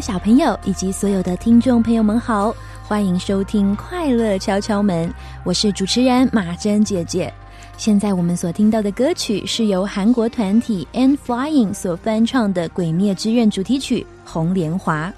[0.00, 5.08] 小朋友以及所有的听众朋友们好，欢迎收听《快乐敲敲门》，
[5.44, 7.32] 我是主持人马珍姐姐。
[7.76, 15.08] 现在我们所听到的歌曲是由韩国团体 N Flying 所翻唱的《鬼灭之刃》主题曲《红莲华》。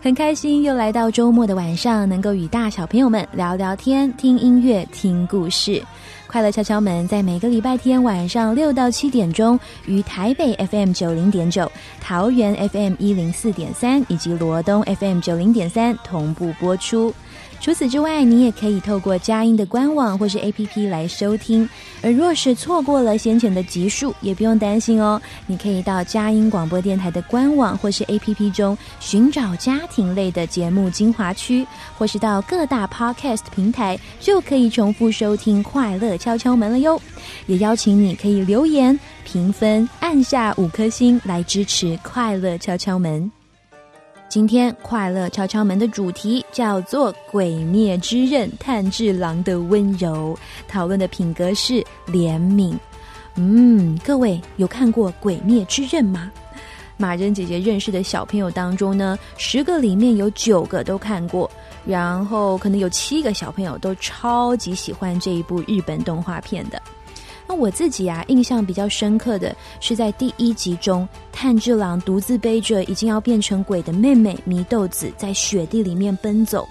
[0.00, 5.82] 很开心又来到周末的晚上，能够与大小朋友们聊聊天、听音乐、听故事。
[6.28, 11.72] 快乐敲敲门，在每个礼拜天晚上六到七点钟，于台北 FM 九零点九、
[12.02, 17.14] 桃园 FM 一零四点三以及罗东 FM 九零点三同步播出。
[17.60, 21.68] 除此之外，你也可以透过佳音的官网或是 APP 来收听。
[22.02, 25.20] 而若是错过了先前的集数，也不用担心哦。
[25.46, 31.66] 你可以到佳音广播电台的官网或是 APP 中寻找家庭类的节目精华区，
[31.98, 37.00] 或是到各大 Podcast 平台，就可以重复收听《快乐敲敲门》了哟。
[37.46, 43.24] 也邀请你可以留言、评分、按下五颗星来支持《快乐敲敲门》。
[44.28, 50.38] 今天快乐敲敲门的主题叫做《鬼灭之刃》，炭治郎的温柔。
[50.68, 52.76] 讨论的品格是怜悯。
[53.36, 56.30] 嗯，各位有看过《鬼灭之刃》吗？
[56.98, 61.50] 马珍姐姐认识的小朋友当中呢，十个里面有九个都看过，
[61.86, 66.82] 然后可能有七个小朋友都超级喜欢这一部日本动画片的。
[67.48, 76.68] 那我自己啊，印象比较深刻的是在第一集中，炭治郎独自背着已经要变成鬼的妹妹祢豆子，在雪地里面奔走，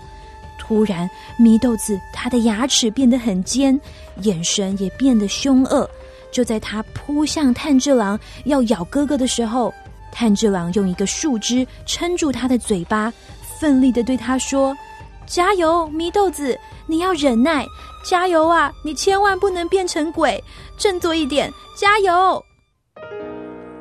[0.60, 1.10] 突然，
[1.40, 3.80] 祢豆子他的牙齿变得很尖，
[4.22, 5.90] 眼神也变得凶恶。
[6.32, 9.74] 就在他扑向炭治郎要咬哥哥的时候，
[10.12, 13.12] 炭治郎用一个树枝撑住他的嘴巴，
[13.60, 14.78] 奋力的对他说
[15.26, 17.66] ：“加油，祢豆子，你要忍耐，
[18.06, 18.72] 加油啊！
[18.84, 20.42] 你千万不能变成鬼，
[20.78, 22.42] 振作一点，加油！”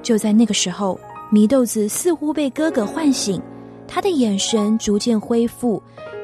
[0.02, 0.98] 就在那个时候，
[1.32, 3.40] 祢豆子似乎被哥哥唤醒，
[3.86, 5.82] 他的眼神逐渐恢复，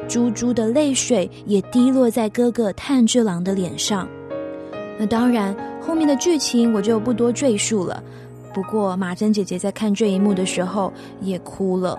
[0.08, 4.08] 珠珠的泪水也滴落在哥哥炭治郎的脸上。
[4.98, 8.02] 那当然，后面的剧情我就不多赘述了。
[8.54, 11.98] 不过，马珍姐姐在看这一幕的时候也哭了。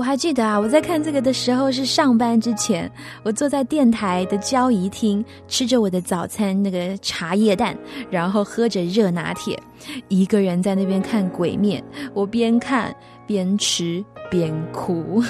[0.00, 2.90] 我还记得啊，我在看这个的时候是上班之前，
[3.22, 7.76] 我坐在电台的交谊厅，吃着我的早餐那个茶叶蛋，
[8.08, 9.62] 然后喝着热拿铁，
[10.08, 15.22] 一个人在那边看《鬼灭》，我边看边吃边哭。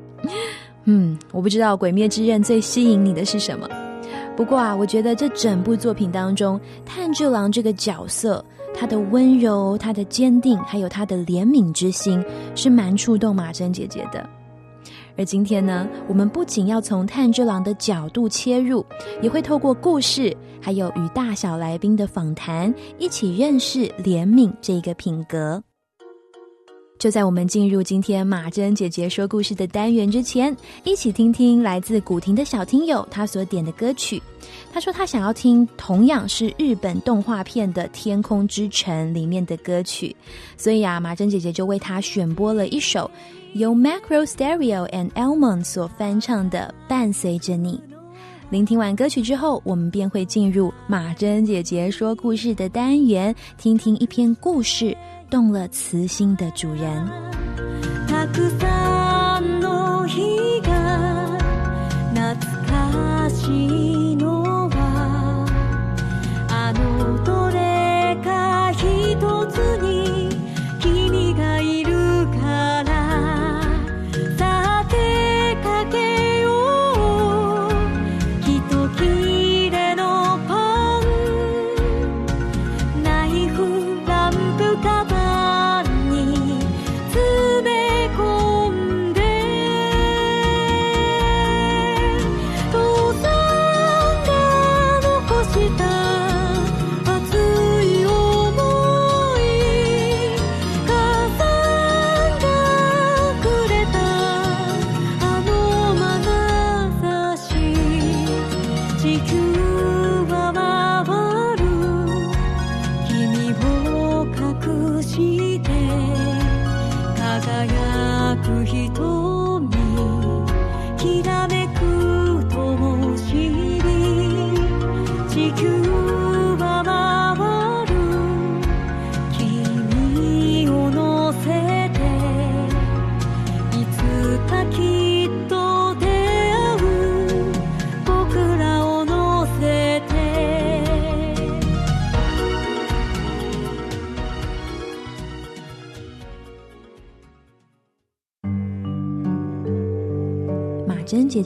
[0.84, 3.66] 嗯，我不知道《鬼灭之刃》最吸引你的是什么。
[4.36, 8.44] 不过啊，我觉得这整部作品当中，炭治郎这个角色，
[8.74, 12.24] 他的温柔、他的坚定，还有他的怜悯之心，
[12.54, 14.28] 是蛮触动马珍姐姐的。
[15.16, 18.84] 而今天呢，我们不仅要从炭治郎的角度切入，
[19.20, 25.62] 也会透过故事，还有与大小来宾的访谈，一起认识怜悯这个品格。
[27.02, 34.22] 就在我们进入今天马珍姐姐说故事的单元之前，一起听听来自古亭的小听友他所点的歌曲。
[34.72, 40.14] 他说他想要听同样是日本动画片的《天空之城》里面的歌曲，
[40.56, 43.10] 所以啊，马珍姐姐就为他选播了一首
[43.54, 47.78] 由 Macro Stereo and Elmon 所翻唱的《伴随着你》。
[48.48, 54.96] 聆听完歌曲之后，我们便会进入马珍姐姐说故事的单元，听听一篇故事。
[55.32, 57.08] 动了慈心的主人。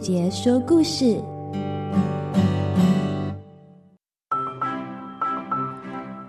[0.06, 1.20] 姐姐说故事。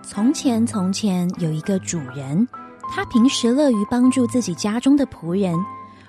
[0.02, 2.44] 从前，从前有一个主人，
[2.90, 5.56] 他平时乐于帮助自己家中的仆人。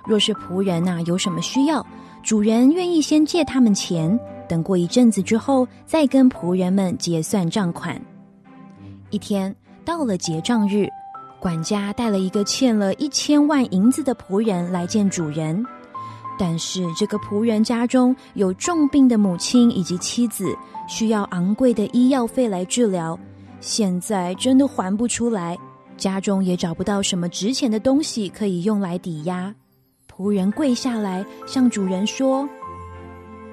[0.04, 1.86] 若是仆人呐有什么需要，
[2.24, 8.02] 主人愿意先借他们钱，等过一阵子之后再跟仆人们结算账款。
[9.12, 10.88] 一天到了结账日，
[11.40, 15.64] 管家带了一个欠了一千万银子的仆人来见主人。
[16.40, 23.20] 但是这个仆人家中有重病的母亲以及妻子，需要昂贵的医药费来治疗，
[23.60, 25.58] 现在真的还不出来，
[25.98, 29.54] 家中也找不到什么值钱的东西可以用来抵押。
[30.10, 32.48] 仆人跪下来向主人说：“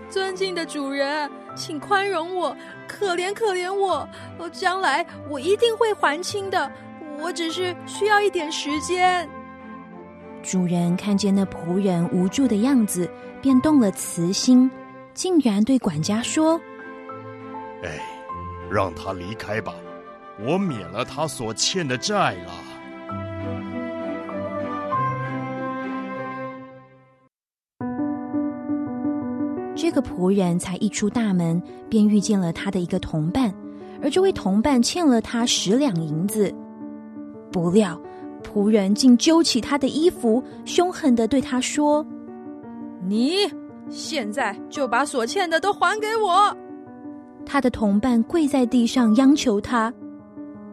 [0.09, 4.09] 尊敬的主人，请宽容我，可怜可怜我，
[4.53, 6.71] 将来我一定会还清的。
[7.19, 9.29] 我只是需要一点时间。”
[10.47, 13.11] 主人看见那仆人无助的样子，
[13.43, 14.71] 便动了慈心，
[15.13, 16.61] 竟然对管家说
[17.83, 17.99] ：“哎，
[18.71, 19.75] 让他离开吧，
[20.41, 22.53] 我免了他所欠的债了。”
[29.75, 31.61] 这个仆人才一出大门，
[31.91, 33.53] 便遇见了他的一个同伴，
[34.01, 36.55] 而这位同伴欠了他十两银子，
[37.51, 38.01] 不料。
[38.47, 42.07] 仆人竟揪起他的衣服，凶狠的对他说
[43.07, 43.51] ：“你
[43.91, 46.57] 现在就把所欠的都还给我！
[47.45, 49.93] 他的同伴跪在地上央求他：“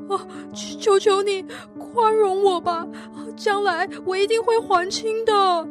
[0.09, 1.43] 啊，求求你
[1.77, 2.87] 宽容我吧，
[3.35, 5.67] 将来我一定会还清的。”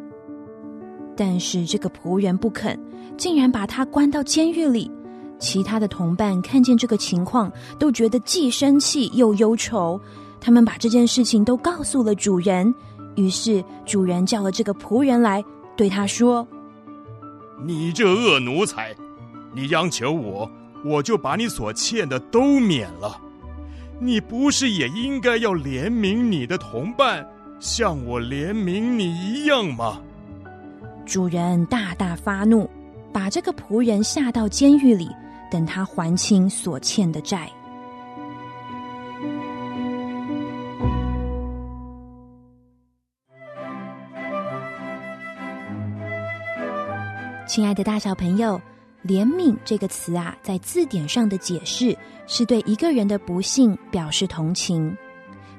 [1.17, 2.79] 但是这个仆人不肯，
[3.17, 4.91] 竟然把他关到监狱里。
[5.39, 10.01] 其他的同伴看见这个情况，都觉得既生气又忧愁。
[10.43, 12.75] 他们把这件事情都告诉了主人。
[13.15, 15.43] 于是主人叫了这个仆人来，
[15.77, 16.47] 对他说
[17.65, 18.95] ：“你这恶奴才，
[19.55, 20.51] 你央求我，
[20.85, 23.21] 我就把你所欠的都免了。
[24.01, 27.25] 你不是也应该要怜悯你的同伴，
[27.61, 30.01] 像我怜悯你一样吗？”
[31.07, 32.69] 主人大大发怒，
[33.13, 35.09] 把这个仆人下到监狱里。
[35.51, 37.47] 等他还清所欠的债。
[47.53, 48.59] 亲爱的大小朋友
[49.07, 51.95] ，“怜悯”这个词啊，在字典上的解释
[52.27, 54.97] 是对一个人的不幸表示同情。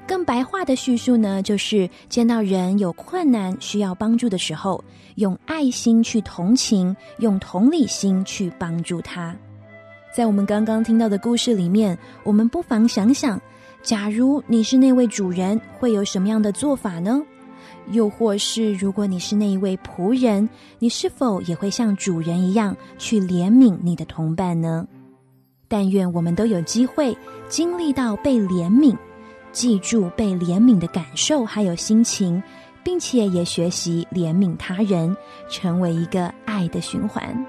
[0.04, 4.82] 更白话的叙述呢，就是见到人有困难需要帮助的时候，
[5.14, 9.32] 用爱心去同情，用同理心去帮助他。
[10.12, 13.40] 在我们刚刚听到的故事里面，我们不妨想想：
[13.84, 17.22] 假如你是那位主人，会有什么样的做法呢？
[17.91, 20.47] 又或是如果你是那一位仆人，
[20.79, 24.87] 你是否也会像主人一样去怜悯你的同伴呢？
[25.67, 27.15] 但愿我们都有机会
[27.47, 28.97] 经历到被怜悯，
[29.51, 32.41] 记住被怜悯的感受还有心情，
[32.83, 35.15] 并且也学习怜悯他人，
[35.47, 37.45] 成为一个爱的循环。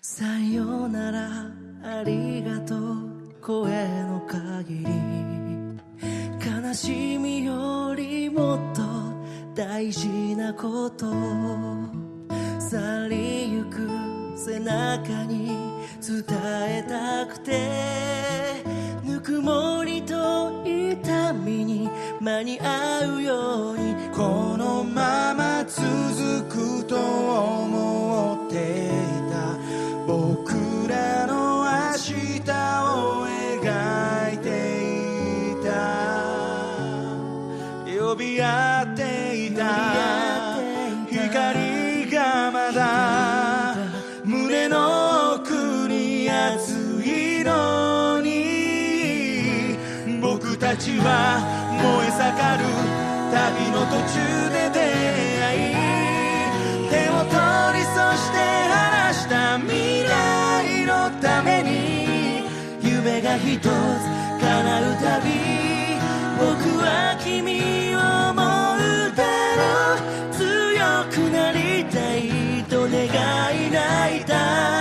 [0.00, 1.41] さよなら
[1.99, 2.79] ありがとう
[3.39, 3.69] 声
[4.03, 4.87] の限り。
[6.43, 8.81] 悲しみよりもっと
[9.53, 11.05] 大事なこと。
[12.59, 13.87] 去りゆく
[14.35, 15.49] 背中に
[16.01, 16.23] 伝
[16.67, 18.63] えたくて。
[19.03, 23.93] ぬくもりと痛みに間に合うように。
[24.15, 25.83] このまま続
[26.49, 29.12] くと思って
[38.43, 40.59] 合っていた。
[41.09, 43.75] 光がまだ
[44.23, 46.73] 胸の奥に熱
[47.03, 49.77] いのに。
[50.21, 51.39] 僕たちは
[51.71, 52.65] 燃え盛る
[53.31, 54.19] 旅の途中
[54.51, 54.79] で出
[55.41, 55.75] 会い。
[56.89, 57.39] 手を取
[57.79, 58.37] りそして
[58.69, 61.71] 話した未来のために。
[62.81, 65.42] 夢が一つ叶うたび僕
[66.79, 67.99] は君を
[68.31, 69.23] 思うだ
[69.55, 70.33] ろう。
[70.33, 70.41] 強
[71.11, 74.72] くなりたいと願い泣いた。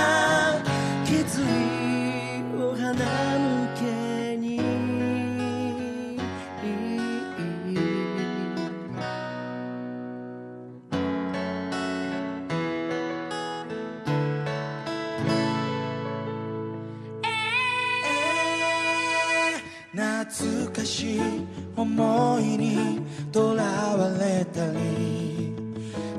[21.02, 21.21] しい
[21.76, 23.00] 思いに
[23.32, 25.52] とらわれたり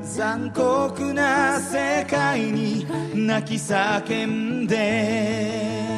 [0.02, 5.88] 残酷な世界に泣き叫んで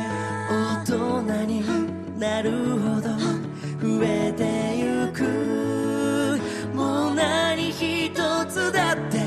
[0.49, 1.65] 大人に
[2.17, 3.09] なるほど
[3.83, 4.45] 増えて
[4.79, 6.41] ゆく。
[6.75, 8.13] もう何一
[8.47, 9.19] つだって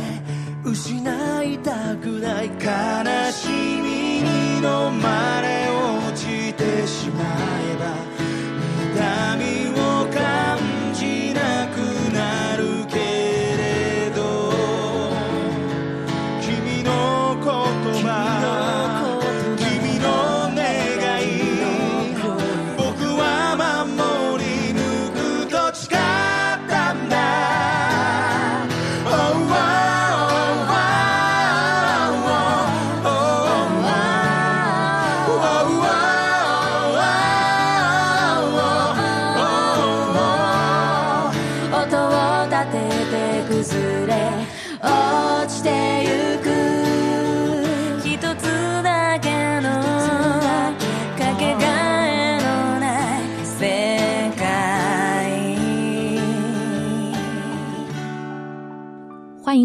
[0.64, 5.68] 失いたくない悲しみに飲まれ
[6.08, 7.24] 落ちてしま
[7.56, 7.59] え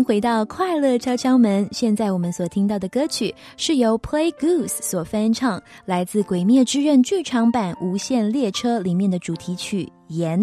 [0.04, 1.66] 回到快乐敲敲门。
[1.72, 10.40] 现在我们所听到的歌曲是由 Play Goose 所翻唱，来自《鬼灭之刃》剧场版《无限列车》里面的主题曲《盐》。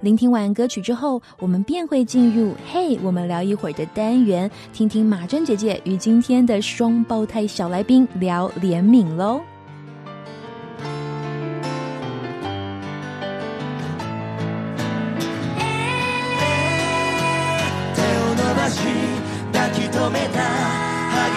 [0.00, 9.40] 聆听完歌曲之后，我们便会进入“嘿，我们聊一会儿”的单元，听听马珍姐姐与今天的双胞胎小来宾聊怜悯喽。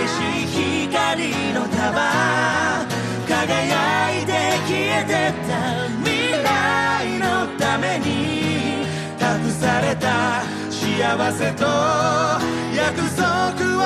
[0.07, 0.11] し
[0.43, 1.77] い光の束
[3.27, 4.31] 輝いて
[4.67, 5.51] 消えてった
[6.03, 8.85] 未来のために
[9.19, 11.65] 託された幸せと
[12.75, 13.76] 約束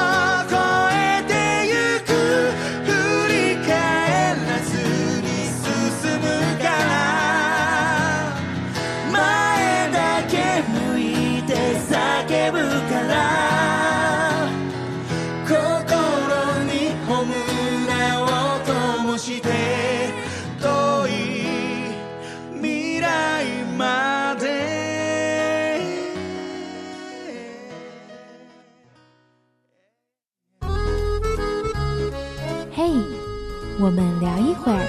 [34.63, 34.80] 会儿。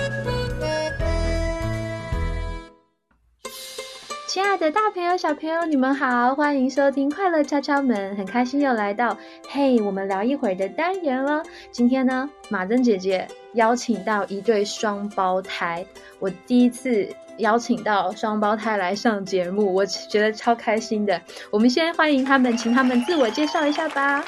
[4.28, 9.14] 亲爱的大朋友、小朋友，你们好，欢迎收听《快乐敲敲门》，很开心又来到
[9.46, 11.42] “嘿，我们聊一会儿”的单元了。
[11.70, 15.84] 今天呢，马珍姐姐邀请到一对双胞胎，
[16.18, 17.06] 我第一次
[17.38, 21.20] 邀请到双胞胎来上节目，我觉得超开心的。
[21.50, 24.24] 我们先欢迎他们，请他们自我介绍一下吧。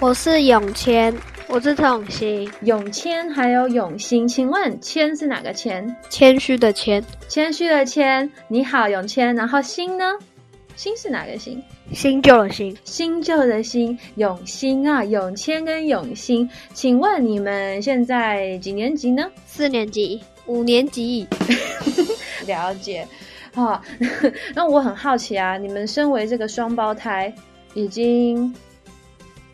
[0.00, 1.12] 我是永谦，
[1.48, 5.84] 我是陈永新，永谦还有永兴，请问谦是哪个谦？
[6.08, 8.30] 谦虚的谦，谦虚的谦。
[8.46, 9.34] 你好，永谦。
[9.34, 10.04] 然后兴呢？
[10.76, 11.60] 兴是哪个兴？
[11.92, 16.48] 新旧的新，新旧的新，永兴啊，永谦跟永兴。
[16.72, 19.28] 请问你们现在几年级呢？
[19.46, 21.26] 四年级、五年级，
[22.46, 23.04] 了解。
[23.52, 23.82] 啊，
[24.54, 27.34] 那我很好奇啊，你们身为这个双胞胎，
[27.74, 28.54] 已经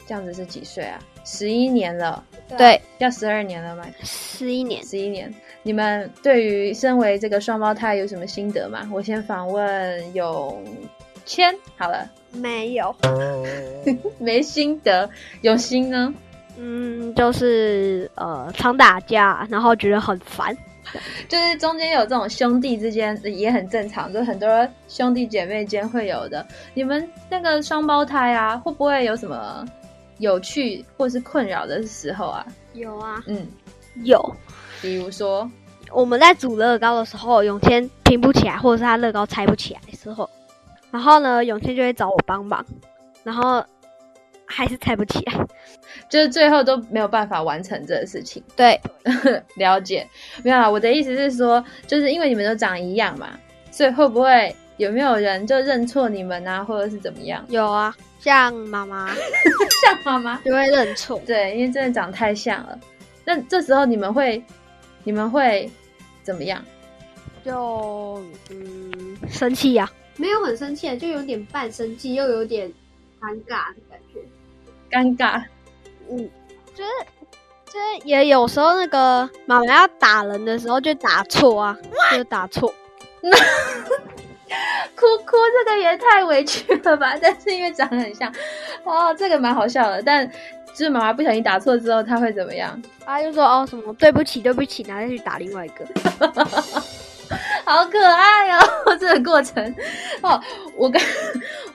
[0.07, 0.99] 这样子是几岁啊？
[1.25, 2.23] 十一年了，
[2.59, 3.85] 对，要十二年了吗？
[4.03, 4.85] 十一年。
[4.85, 5.33] 十一年。
[5.63, 8.89] 你们对于身为这个双胞胎有什么心得吗？
[8.93, 10.63] 我先访问永
[11.25, 12.95] 谦好了，没有，
[14.21, 15.09] 没心得。
[15.41, 16.13] 永兴呢？
[16.59, 20.55] 嗯，就是呃，常打架，然后觉得很烦。
[21.29, 26.47] 就是中间有这种兄弟之间也很正常，就是很多兄弟姐妹间会有的。
[26.75, 29.67] 你们那个双胞胎啊，会不会有什么
[30.25, 32.47] 有趣或是困扰的时候啊？
[32.73, 33.47] 有啊，嗯，
[34.03, 34.19] 有。
[34.81, 35.49] 比如说，
[35.93, 40.29] 我们在组乐高的时候，永谦拼不起来，或者是他乐高拆不起来的时候，
[40.91, 42.65] 然后呢，永谦就会找我帮忙，
[43.23, 43.63] 然后
[44.47, 45.47] 还是拆不起来。
[46.09, 48.43] 就是最后都没有办法完成这个事情。
[48.57, 48.81] 对，
[49.57, 50.07] 了解，
[50.43, 50.69] 没有啦。
[50.69, 53.29] 我的意思是说，就是因为你们都长一样嘛，
[53.71, 57.45] 所以会不会有没有人就认错你们啊，或者是怎么样？
[57.49, 59.15] 有啊，像妈妈
[59.85, 61.21] 像妈妈，就会认错。
[61.27, 62.81] 对，因为真的长太像了。
[63.23, 64.43] 那这时候你们会，
[65.03, 65.71] 你们会
[66.23, 66.65] 怎么样？
[67.45, 72.73] 就嗯生气呀、没有很生气，就有点半生气，又有点
[73.21, 74.21] 尴尬的感觉。
[74.91, 75.45] 尴尬，
[76.11, 76.31] 嗯，
[76.75, 76.91] 就是
[77.67, 81.77] 就是也有时候那个妈妈要打人的时候就打错啊，
[82.17, 82.73] 就打错。
[84.95, 87.15] 哭 哭，这个也太委屈了吧！
[87.21, 88.33] 但是因为长得很像，
[88.85, 90.03] 哦，这个蛮好笑的。
[90.03, 90.29] 但
[90.69, 92.81] 就是妈妈不小心打错之后，她会怎么样？
[93.05, 95.85] 他就说哦什么对不起对不起，然后再去打另外一个。
[97.65, 99.75] 好可爱哦，这个过程
[100.21, 100.41] 哦，
[100.77, 101.01] 我跟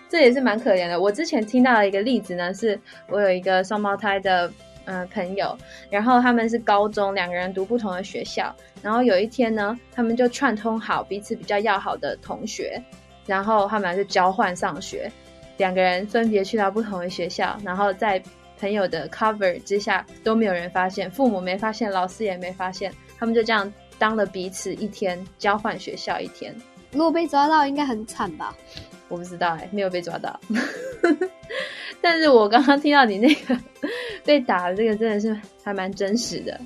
[0.08, 1.00] 这也是蛮可怜的。
[1.00, 4.54] 我之前听到的一个例子呢，是我有一个双胞胎的嗯、
[4.90, 5.56] 呃朋友，
[5.92, 12.82] 然后他们是高中两个人读不同的学校，然后有一天呢，他们就串通好彼此比较要好的同学，
[13.28, 15.12] 然后他们俩就交换上学，
[15.58, 18.22] 两个人分别去到不同的学校，然后在
[18.60, 26.56] 朋友的 cover 之下都没有人发现，父母没发现，老师也没发现，他们就这样当了彼此一天，交换学校一天。
[26.92, 28.56] 如果被抓到，应该很惨吧？
[29.08, 30.40] 我不知道哎、没有被抓到。
[32.02, 33.58] 但是我刚刚听到你那个
[34.24, 36.60] 被打的这个，真的是还蛮真实的。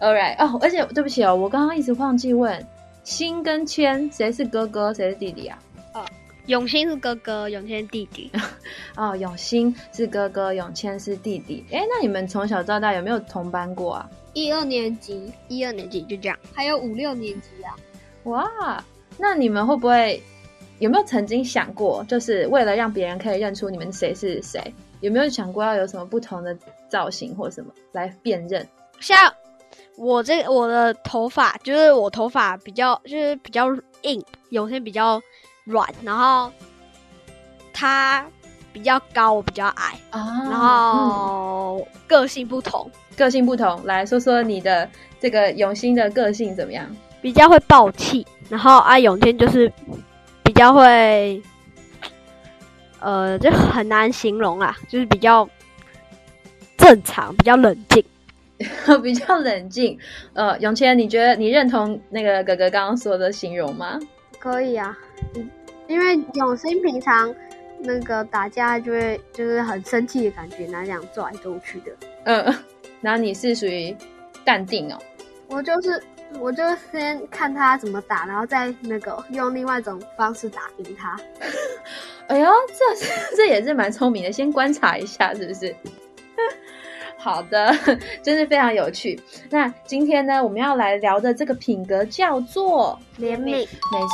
[0.00, 2.64] All right，哦，而且对不起哦，我刚刚一直忘记问，
[3.02, 5.58] 新跟谦谁是哥哥，谁是弟弟啊？
[6.46, 8.30] 永兴是哥哥，永谦弟弟。
[8.96, 11.64] 哦，永兴是哥哥，永谦是弟弟。
[11.72, 14.10] 哎，那你们从小到大有没有同班过啊？
[14.34, 17.74] 一二年级一二年级就这样，还有五六年级啊，
[18.24, 18.84] 哇，
[19.16, 20.22] 那你们会不会
[20.78, 24.60] 有没有曾经想过，就是为了让别人可以认出你们谁是谁，
[25.00, 26.56] 有没有想过要有什么不同的
[26.88, 28.66] 造型或什么来辨认？
[29.00, 29.16] 像
[29.96, 33.68] 我这我的头发，就是我头发比较就是比较
[34.02, 35.20] 硬，有些比较
[35.64, 36.50] 软，然后
[37.72, 38.26] 他
[38.72, 44.88] 比较高，我比较矮，啊然后个性不同，个性不同，来说说你的
[45.20, 46.84] 这个永兴的个性怎么样？
[47.22, 49.72] 比较会爆气，然后啊永天就是
[50.44, 51.42] 比较会，
[53.00, 55.48] 呃，就很难形容啦，就是比较
[56.76, 58.04] 正常，比较冷静。
[59.02, 59.98] 比较冷静。
[60.32, 63.98] 呃，永谦，你觉得你认同那个哥哥刚刚说的形容吗？
[64.38, 64.96] 可以啊，
[65.34, 65.50] 嗯
[65.88, 67.34] 因为永兴平常
[67.80, 71.92] 那个打架就会就是很生气的感觉，拿这样揍来揍去的。
[72.24, 72.54] 嗯，
[73.02, 73.94] 然后你是属于
[74.44, 74.98] 淡定哦。
[75.48, 76.02] 我就是
[76.40, 81.18] 我就先看他怎么打，然后再那个用另外一种方式打赢他。
[82.28, 85.74] 哎呦，这 这也是蛮聪明的，先观察一下是不是？
[87.16, 87.74] 好的，
[88.22, 89.18] 真是非常有趣。
[89.48, 93.66] 那今天呢，我们要来聊的这个品格叫做怜悯，没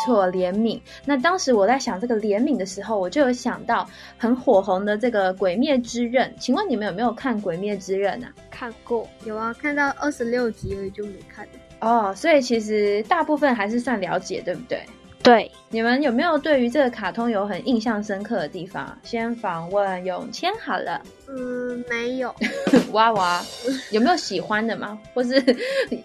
[0.06, 0.80] 错，怜悯。
[1.04, 6.28] 那当时我在想这个怜悯的时候，我就有想到很火红的这个《鬼灭之刃》。
[6.40, 8.30] 请问你们有没有看《鬼灭之刃》啊？
[8.48, 11.52] 看过，有啊，看到二十六集而已就没看了。
[11.80, 14.82] 哦，所以其实大部分还是算了解，对不对？
[15.22, 18.96] 对，你们有没有对于这个卡通有很印象深刻的地方？
[19.02, 22.34] 先访问永谦好了，嗯，没有，
[22.92, 23.44] 娃娃
[23.90, 24.98] 有没有喜欢的吗？
[25.12, 25.32] 或是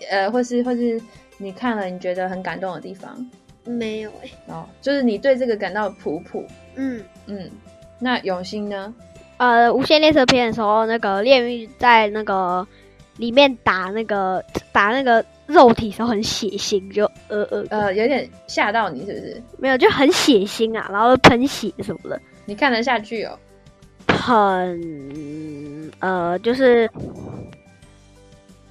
[0.09, 1.01] 呃，或是或是
[1.37, 3.29] 你看了你觉得很感动的地方？
[3.63, 7.49] 没有哎、哦，就是你对这个感到普普，嗯，嗯，
[7.99, 8.93] 那永兴呢？
[9.37, 12.67] 呃，无限列车篇的时候，那个炼狱在那个
[13.17, 19.43] 里面打那个打那个肉体的时候很血腥，就呃呃呃，有点吓到你是不是？
[19.57, 23.37] 没有，就很血腥啊，然后喷血什么的，你看得下去哦？
[24.07, 26.89] 很呃，就是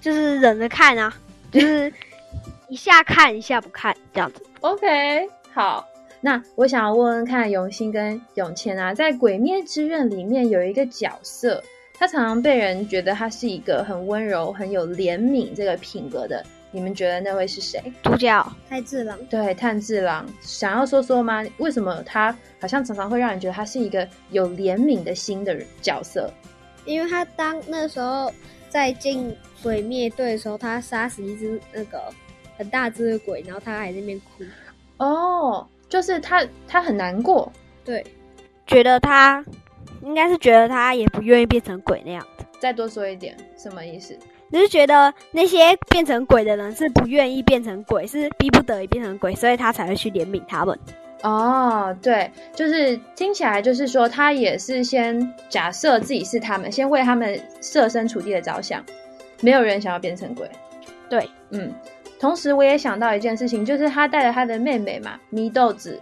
[0.00, 1.14] 就是忍着看啊，
[1.52, 1.92] 就是
[2.68, 4.42] 一下看一下不看这样子。
[4.60, 5.86] OK，好。
[6.20, 11.62] 那我想要问问看，永兴跟永谦啊，在《鬼灭之刃》里面有一个角色，
[11.98, 16.42] 他常常被人觉得他是一个很温柔、很有怜悯这个品格的。
[16.74, 17.80] 你们觉得那位是谁？
[18.02, 21.40] 主角太治郎，对，炭治郎，想要说说吗？
[21.58, 26.28] 为什么他好像常常会让人觉得他是一个有怜悯的心的角色？
[26.84, 28.28] 因为他当那时候
[28.68, 29.32] 在进
[29.62, 32.02] 鬼灭队的时候，他杀死一只那个
[32.58, 34.42] 很大只的鬼，然后他还在那边哭。
[34.96, 37.52] 哦，就是他，他很难过。
[37.84, 38.04] 对，
[38.66, 39.44] 觉得他
[40.02, 44.18] 应该是觉得他也不愿意变成鬼那样子，再多说一点，什么意思？
[44.52, 50.78] 只是觉得那些变成鬼的人是不愿意变成鬼，是逼不得已变成鬼，所以他才会去怜悯他们。
[51.22, 58.84] 哦，对，就是听起来就是说，他也是先假设自己是他们，先为他们设身处地的着想，
[59.40, 60.48] 没有人想要变成鬼。
[61.08, 61.72] 对，嗯，
[62.20, 65.98] 同时我也想到一件事情，就是他带着他的妹妹嘛，祢豆子，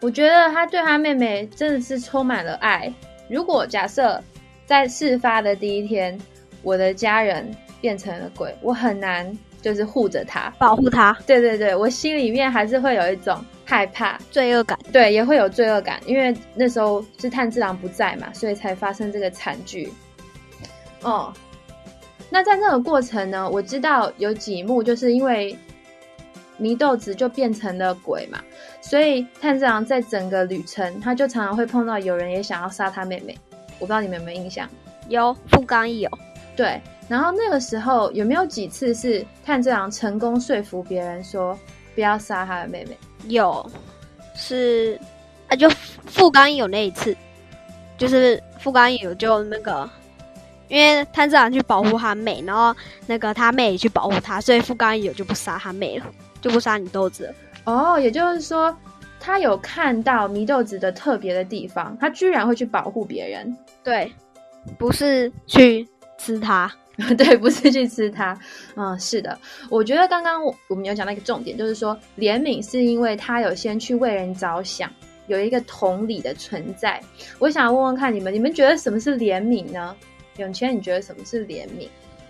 [0.00, 2.90] 我觉得他对他妹妹真的是充满了爱。
[3.28, 4.18] 如果假设
[4.64, 6.18] 在事发的第一天，
[6.62, 10.50] 我的家人变成了鬼，我很难就是护着他。
[10.56, 14.78] 保护他，对对对，我心里面还是会有一种害怕，罪恶感。
[14.90, 19.92] 对，也会有罪恶感，因为那时候是炭治郎不在嘛，所以才发生这个惨剧。
[21.02, 21.32] 哦，
[22.30, 25.54] 那在那个过程呢，我知道有几幕就是因为
[26.60, 28.40] 祢豆子就变成了鬼嘛，
[28.80, 33.36] 所以炭治郎在整个旅程，他就常常会碰到有人也想要杀他妹妹。
[33.80, 34.68] 我不知道你们有没有印象？
[35.08, 36.10] 有富冈义有，
[36.54, 41.58] 对，然后那个时候有没有几次是炭治郎成功说服别人说
[41.94, 42.96] 不要杀他的妹妹？
[43.28, 43.70] 有
[44.34, 44.98] 是
[45.48, 45.68] 啊，就
[46.06, 47.14] 富冈义有那一次，
[47.98, 49.88] 就是富冈义有就那个，
[50.68, 52.74] 因为炭治郎去保护他妹，然后
[53.06, 56.06] 那个他妹也去保护他，所以富冈义有就不杀他妹了，
[56.40, 57.34] 就不杀你豆子了。
[57.64, 58.74] 哦，也就是说，
[59.20, 63.54] 他有看到祢豆子的特别的地方，他居然会去保护别人。
[63.84, 64.10] 对，
[64.78, 65.86] 不是去
[66.16, 66.72] 吃它。
[67.16, 68.38] 对，不是去吃它。
[68.76, 69.38] 嗯，是的，
[69.70, 74.90] 我觉得刚刚我们有讲到一个重点，就是说怜悯是因为他有先去为人着想，
[75.26, 77.02] 有一个同理的存在。
[77.38, 79.96] 我想问问看你们，你们觉得什么是怜悯呢？
[80.36, 81.88] 永谦，你觉得什么是怜悯？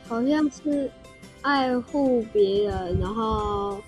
[0.08, 0.90] 好像是
[1.40, 3.80] 爱护别人，然后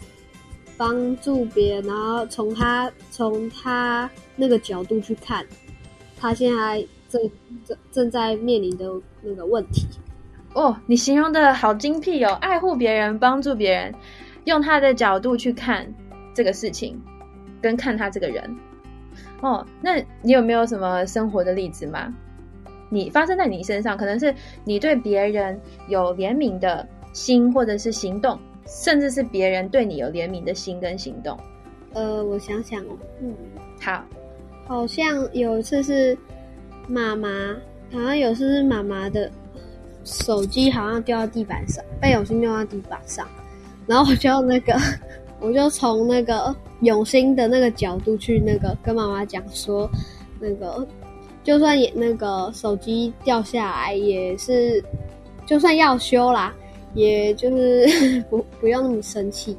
[0.76, 5.46] 帮助别人，然后从他从他那个角度去看，
[6.18, 7.30] 他现在正
[7.64, 8.90] 正正在面临的
[9.22, 9.86] 那个问题。
[10.54, 12.32] 哦，你形容的好精辟哦！
[12.40, 13.94] 爱护别人，帮助别人，
[14.44, 15.86] 用他的角度去看
[16.32, 17.00] 这个事情，
[17.60, 18.56] 跟看他这个人。
[19.40, 22.12] 哦，那你有没有什么生活的例子吗？
[22.88, 24.32] 你发生在你身上，可能是
[24.64, 31.36] 你对别人有怜悯的心，或者是行动，甚至是别人对你有怜悯的心跟行动。
[31.94, 33.34] 呃，我想想哦，嗯，
[33.80, 34.04] 好，
[34.66, 36.16] 好像有一次是
[36.86, 37.28] 妈妈，
[37.92, 39.28] 好像有一次是妈妈的
[40.04, 43.26] 手机好像掉到地板上，被永兴掉到地板上，
[43.86, 44.78] 然后我就那个，
[45.40, 49.90] 我就从那个永兴的那个角度去那个跟妈妈讲说，
[50.40, 50.86] 那个
[51.42, 54.82] 就算也那个手机掉下来也是，
[55.46, 56.54] 就算要修啦，
[56.94, 59.56] 也就是 不不用那么生气，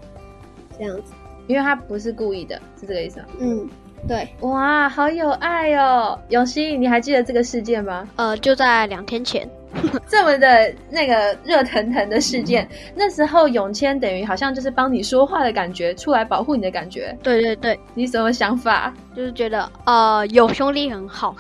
[0.77, 1.13] 这样子，
[1.47, 3.25] 因为他不是故意的，是这个意思吗？
[3.39, 3.69] 嗯，
[4.08, 8.08] 对，哇，好有爱哦，永熙，你还记得这个事件吗？
[8.15, 9.47] 呃，就在两天前，
[10.07, 18.93] 这么的那个热腾腾的事件，那时候永谦等于好像就是帮你说话的感觉，出来保护你的感觉，对对对，你什么想法？
[19.15, 21.35] 就是觉得呃有兄弟很好，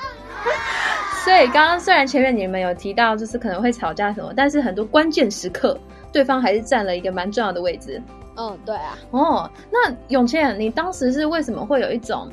[1.23, 5.77] 所以刚刚虽然前面你们有提到就是可能会吵架什么，但是很多关键时刻，
[6.11, 8.01] 对方还是占了一个蛮重要的位置。
[8.37, 12.29] 嗯，对啊，哦，那永谦，你当时是为什么会有一种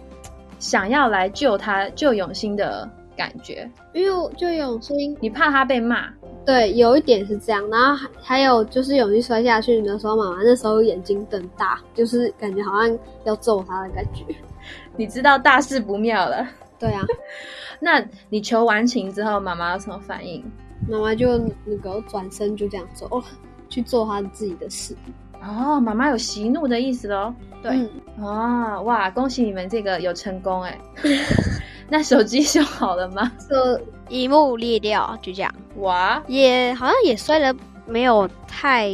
[0.59, 3.69] 想要来救他、救永兴的感觉？
[3.93, 6.09] 因为我就永兴你怕他被骂？
[6.45, 14.25] 对，有一点是这样，然后还还有就是永兴摔下去的时候，妈妈那时候眼睛瞪大，就是感觉好像要揍他的感觉。
[14.97, 16.47] 你知道大事不妙了。
[16.79, 17.05] 对啊，
[17.79, 20.45] 那你求完情之后，妈妈有什么反应？
[20.89, 23.25] 妈妈就那个转身就这样走了，
[23.69, 24.97] 去做她自己的事。
[25.41, 27.33] 哦，妈妈有息怒的意思喽。
[27.63, 27.89] 对，嗯
[28.21, 30.77] 哦，哇，恭喜你们这个有成功哎。
[31.93, 33.31] 那手机修好了吗？
[33.47, 33.79] 说
[34.09, 38.91] 一幕裂掉，就这样，哇，也好像也摔的没有太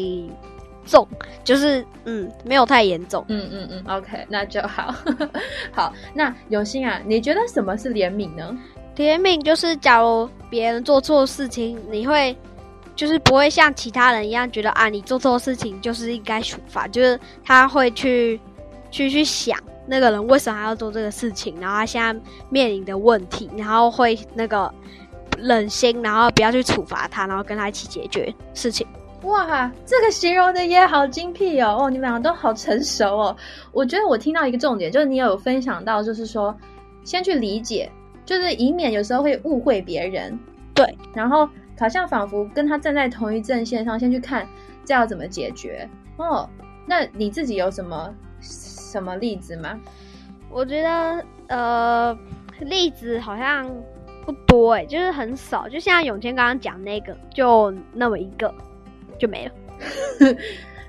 [0.84, 1.06] 重，
[1.44, 3.24] 就是嗯没有太严重。
[3.28, 4.92] 嗯嗯嗯，OK，那就好。
[5.70, 8.58] 好，那永兴啊，你觉得什么是怜悯呢？
[8.96, 12.36] 怜悯就是假如别人做错事情，你会
[12.96, 18.40] 就是不会像其他人一样觉得啊你做错事情就是应该处罚，就是他会去
[18.90, 19.56] 去去想
[19.88, 22.20] 那个人为什么还要做这个事情，然后他现在
[22.50, 24.72] 面临的问题，然后会那个
[25.38, 28.86] 忍心，然后不要去处罚他，然后跟他一起解决事情。
[29.22, 31.76] 哇，这个形容的也好精辟哦！
[31.80, 33.36] 哦，你们两个都好成熟哦。
[33.72, 36.56] 我觉得我听到一个重点，就是你有分享到，就是说
[37.02, 37.90] 先去理解，
[38.24, 40.38] 就是以免有时候会误会别人。
[40.72, 44.46] 对，然后好像仿佛跟他站在同一阵线上，先去看
[44.84, 45.88] 这要怎么解决。
[46.16, 46.48] 哦，
[46.86, 48.14] 那你自己有什么
[48.90, 49.78] 什么例子吗？
[50.50, 52.18] 我觉得呃
[52.60, 53.70] 例子好像
[54.24, 58.52] 不多哎，就是很少，就像永谦刚刚讲那个，就那么一个
[59.18, 59.52] 就没了。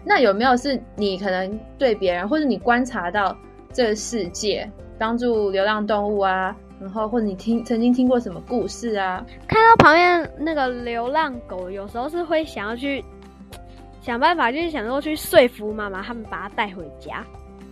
[0.05, 3.35] 那有没有是你可能对别人，或者你观察到
[3.73, 9.23] 这个世界，帮助流浪动物啊，然后或者你听曾经听过什么故事啊？
[9.45, 13.03] 看到旁边那个流浪狗，有时候是会想要去
[14.01, 17.23] 想办法，就是想说去说服妈妈他们把它带回家。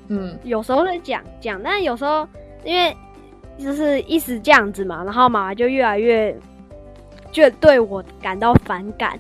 [0.07, 2.27] 嗯，有时候会讲讲，但有时候
[2.63, 2.95] 因为
[3.57, 6.35] 就是一直这样子嘛，然后妈妈就越来越
[7.31, 9.19] 就对我感到反感，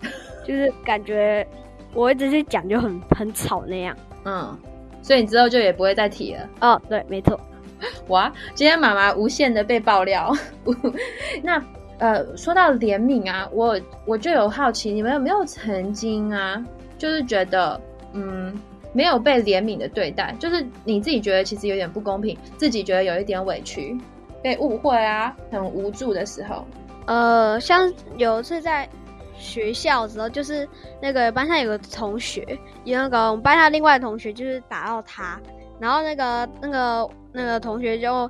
[0.46, 1.46] 就是感觉
[1.94, 3.96] 我一直去讲就很很吵那样。
[4.24, 4.56] 嗯，
[5.02, 6.48] 所以你之后就也不会再提了。
[6.60, 7.38] 哦，对，没错。
[8.08, 10.32] 哇，今天妈妈无限的被爆料。
[11.42, 11.62] 那
[11.98, 16.62] 呃，说到怜悯啊，我我就有好奇，你们有没有曾经啊，
[16.98, 17.80] 就是觉得
[18.12, 18.52] 嗯
[18.98, 23.96] 没有被怜悯的对待，就是你自己觉得其实有点不公平，自己觉得有一点委屈，
[24.42, 26.66] 被误会啊，很无助的时候。
[27.06, 28.88] 呃，像有一次在
[29.36, 30.68] 学校的时候，就是
[31.00, 32.44] 那个班上有个同学，
[32.82, 35.40] 有那个我们班上另外的同学就是打到他，
[35.78, 38.28] 然后那个那个那个同学就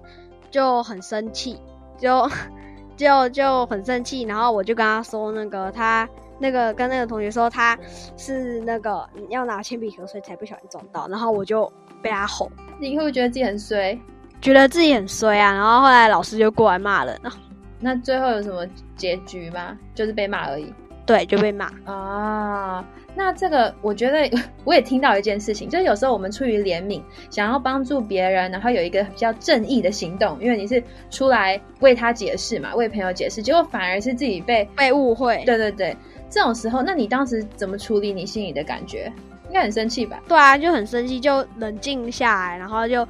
[0.50, 1.56] 就很生气，
[1.96, 2.28] 就
[2.94, 6.06] 就就很生气，然后我就跟他说，那个他
[6.38, 7.78] 那个跟那个同学说他
[8.16, 11.70] 是那个要拿铅笔盒，所以才不小心撞到，然后我就
[12.02, 13.98] 被他吼，你会不会觉得自己很衰？
[14.40, 17.32] 觉得自己很衰啊，然后后来老师就过来骂人了，
[17.80, 19.76] 那最后有什么结局吗？
[19.94, 20.72] 就是被骂而已。
[21.04, 21.72] 对，就被骂。
[21.86, 24.30] 啊，那这个我觉得
[24.64, 35.42] 我也听到一件事情，就是有时候我们出于怜悯，想要帮助别人，然后有一个比较正义的行动，因为你是出来为他解释嘛，为朋友解释，结果反而是自己被被误会。
[35.46, 35.96] 对对对，
[36.30, 39.12] 这种时候，那你当时怎么处理你心里的感觉？
[39.48, 40.20] 应该很生气吧？
[40.28, 43.06] 对啊，就很生气，就冷静下来，然后就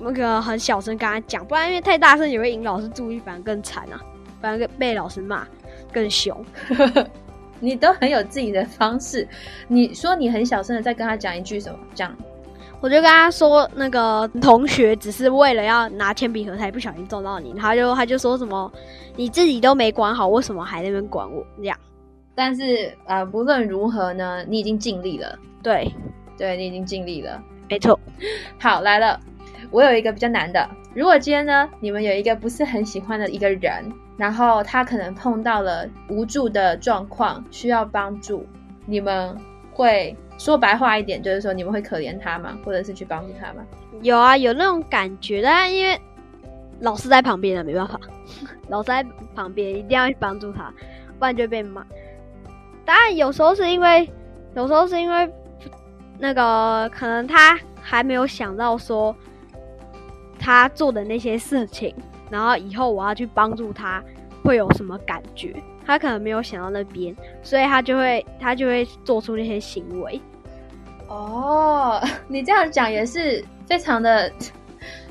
[0.00, 4.00] 那个很小声跟他讲，不然因为太大声也会引老师注意，反而更惨啊，
[4.40, 5.46] 反而被老师骂
[5.92, 6.44] 更凶。
[7.60, 9.26] 你都很有自己的方式。
[9.68, 11.78] 你说你很小声的在跟他讲一句什么？
[11.94, 12.14] 这样
[12.80, 17.54] 我就跟他说，那个同学只是为了要拿铅笔盒，才不小心撞到你。
[17.54, 18.70] 他就他就说什么，
[19.14, 21.46] 你自己都没管好，为什么还在那边管我？
[21.56, 21.78] 这样，
[22.36, 25.90] 但是呃，不论如何呢，你已经尽力了，对，
[26.36, 27.42] 对你已经尽力了。
[27.68, 27.98] 没错。
[28.60, 29.18] 好，来了，
[29.70, 30.68] 我有一个比较难的。
[30.94, 38.46] 如果今天呢，你们有一个不是很喜欢的一个人，然后他可能碰到了无助的状况，需要帮助，
[38.84, 39.34] 你们
[39.72, 42.58] 会说白话一点，就是说你们会可怜他吗？
[42.62, 43.64] 或者是去帮助他吗？
[44.02, 45.98] 有啊，有那种感觉，但因为
[46.80, 47.98] 老师在旁边啊，没办法，
[48.68, 49.02] 老师在
[49.34, 50.70] 旁边一定要去帮助他，
[51.18, 51.84] 不然就被骂。
[52.86, 54.08] 当然，有时候是因为，
[54.54, 55.30] 有时候是因为
[56.18, 59.14] 那个可能他还没有想到说
[60.38, 61.94] 他做的那些事情，
[62.30, 64.02] 然后以后我要去帮助他
[64.44, 70.20] 会有什么感觉，他可能没有想到那边，所以他就会他就会做出那些行为。
[71.08, 74.30] 哦， 你这样讲也是非常的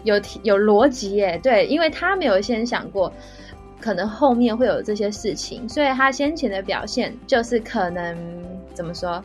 [0.03, 1.39] 有有逻辑耶。
[1.43, 3.11] 对，因为他没有先想过，
[3.79, 8.17] 可能后面会有这些事情，所以他先前的表现就是可能
[8.73, 9.23] 怎么说，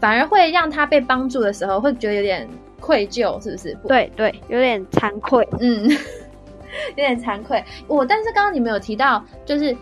[0.00, 2.48] 反而会让他被帮助的时候会觉得有点
[2.80, 3.76] 愧疚，是不是？
[3.86, 5.46] 对对，有点惭愧。
[5.60, 5.88] 嗯，
[6.90, 7.62] 有点惭愧。
[7.86, 9.76] 我但是刚刚你们有提到，就是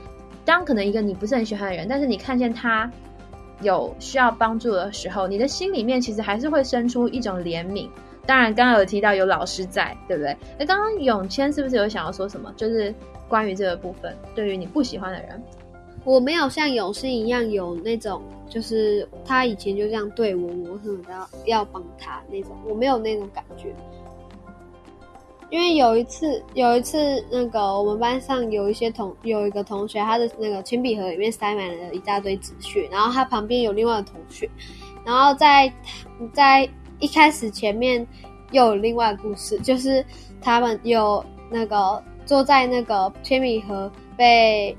[0.44, 2.90] 当可能一个你不是很喜欢的人，但是你看见他。
[3.61, 7.88] 有需要帮助的时候，你的心里面其实还是会生出一种怜悯。
[8.26, 10.37] 当然，刚刚有提到有老师在，对不对？
[10.59, 12.52] 那刚刚永谦是不是有想要说什么？
[12.57, 12.92] 就是
[13.33, 15.42] 关于这个部分，对于你不喜欢的人，
[16.05, 23.75] 我没有像永信一样有那种，就是他以前就这样对我，我什么要要帮他那种，我没有那种感觉。
[25.49, 34.47] 因为有一次，有一次，那个我们班上有一些同有一个同学，他的那个铅笔盒里面塞满了一大堆纸屑，然后他旁边有另外的同学，
[35.07, 35.73] 然后在
[36.35, 36.68] 在
[37.01, 38.07] 一开始前面
[38.51, 40.05] 又有另外故事，就是
[40.38, 44.76] 他们有那个坐在那个铅笔盒被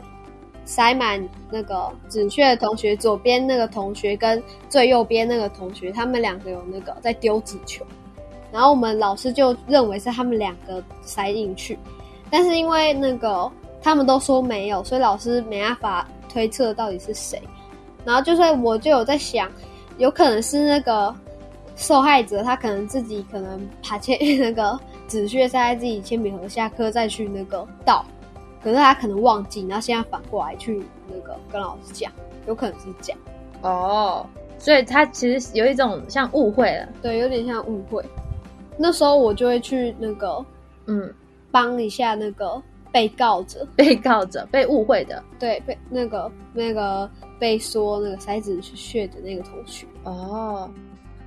[0.65, 7.86] 塞满那个纸屑的同学左边那个同学跟最右边那个同学，他们两个有那个在丢纸球。
[8.51, 11.77] 然后我们老师就认为是他们两个塞进去，
[12.29, 13.51] 但是因为那个
[13.82, 17.41] 他们都说没有，所以老师没办法推测到底是谁。
[18.06, 19.49] 然后就算我就有在想，
[19.97, 21.13] 有可能是那个
[21.75, 24.79] 受害者，他可能自己可能把铅那个
[25.13, 28.04] 纸屑塞在自己铅笔盒下课再去那个倒，
[28.63, 32.12] 可是他可能忘记，然后现在反过来去那个跟老师讲，
[32.47, 33.19] 有可能是这样。
[33.62, 34.26] 哦，
[34.58, 38.04] 所以他其实有一种像误会了，对，有点像误会。
[38.76, 40.43] 那时候我就会去那个，
[40.88, 41.13] 嗯，
[41.52, 42.60] 帮一下那个
[42.91, 49.86] 被告者， 被告者被误会的，对，被那个那个被说那个塞子血的那个同学。
[50.06, 50.67] 哦，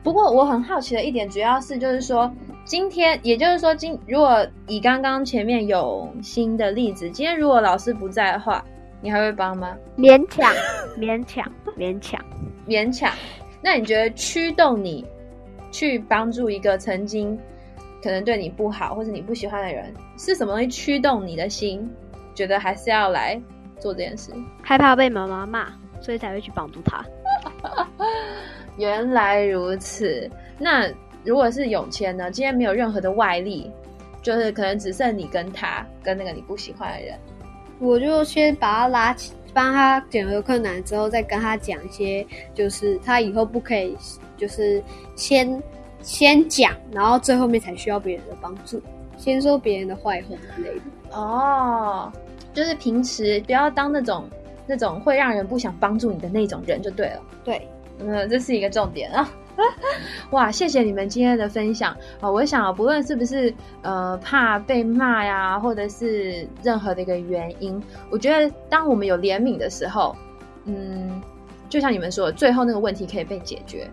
[0.07, 2.33] 不过我很好奇的一点，主要是就是说，
[2.65, 8.65] 今天也就是说，今如果以刚刚前面有新的例子，今天如果老师不在的话，
[9.01, 9.77] 你还会帮吗？
[9.99, 10.55] 勉强，
[10.97, 11.45] 勉强，
[11.77, 12.25] 勉强，
[12.69, 13.13] 勉强。
[13.61, 15.05] 那你觉得驱动你？
[15.73, 17.37] 去帮助一个曾经
[18.01, 21.91] 可能对你不好或者你不喜欢的人，是什么东西驱动你的心，
[22.33, 23.43] 觉得还是要来
[23.81, 24.31] 做这件事？
[24.63, 25.67] 害怕被妈妈骂，
[26.01, 27.05] 所以才会去帮助他。
[28.77, 30.31] 原来如此。
[30.59, 30.89] 那
[31.25, 32.31] 如果是永谦呢？
[32.31, 33.71] 今天没有任何的外力，
[34.23, 37.19] 就是可能只剩你跟他跟那个你不喜欢的人，
[37.79, 43.97] 我就先把他拉起，帮他解决困难之后，再跟他讲一些，就是他以后不可以。
[44.37, 44.83] 就是
[45.15, 45.63] 先
[46.03, 48.79] 先讲，然后最后面才需要别人的帮助。
[49.17, 51.17] 先说别人的坏话之类的。
[51.17, 52.13] 哦，
[52.53, 54.29] 就是平时不要当那种
[54.67, 57.23] 那种会让人不想帮助你的那种人就对了。
[57.43, 57.67] 对，
[57.99, 59.29] 嗯，这是一个重点啊。
[60.33, 62.31] 哇，谢谢你们今天的分享啊！
[62.31, 70.15] 我想，不论是不是呃怕被骂呀，或者是任何的一个原因，我觉得当我们有怜悯的时候，
[70.67, 71.23] 嗯，
[71.71, 73.89] 就像你们说，最后那个问题可以被解决。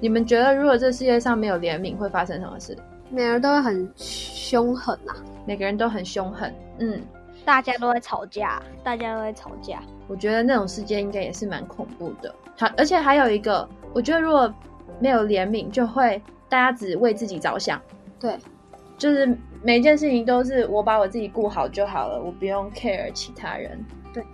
[0.00, 2.74] 你们觉得，如果这世界上没有怜悯，会发生什么事？
[3.10, 5.12] 每个人都会很凶狠呐，
[5.46, 6.52] 每个人都很凶狠。
[6.78, 7.02] 嗯，
[7.46, 9.80] 大家都在吵架，大家都在吵架。
[10.08, 12.34] 我觉得那种事件应该也是蛮恐怖的。
[12.58, 14.52] 好，而且还有一个，我觉得如果
[14.98, 17.80] 没有怜悯，就会大家只为自己着想。
[18.18, 18.36] 对，
[18.98, 23.78] 就是每一件事情都是我把我自己顾好就好了，我不用 care 其他人。
[24.12, 24.24] 对，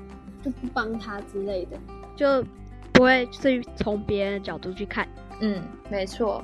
[0.43, 1.77] 就不帮他之类的，
[2.17, 2.43] 就
[2.93, 5.07] 不会去从别人的角度去看。
[5.41, 6.43] 嗯，没错，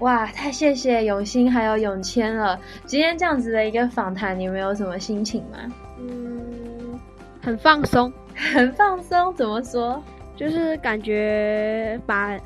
[0.00, 2.58] 哇，太谢谢永兴还有永谦了。
[2.86, 5.58] 今天这样子的一个访谈，你们有什么心情吗？
[6.02, 7.00] 嗯，
[7.40, 8.12] 很放松，
[8.54, 9.34] 很放松。
[9.34, 10.02] 怎么说？
[10.36, 12.38] 就是感觉把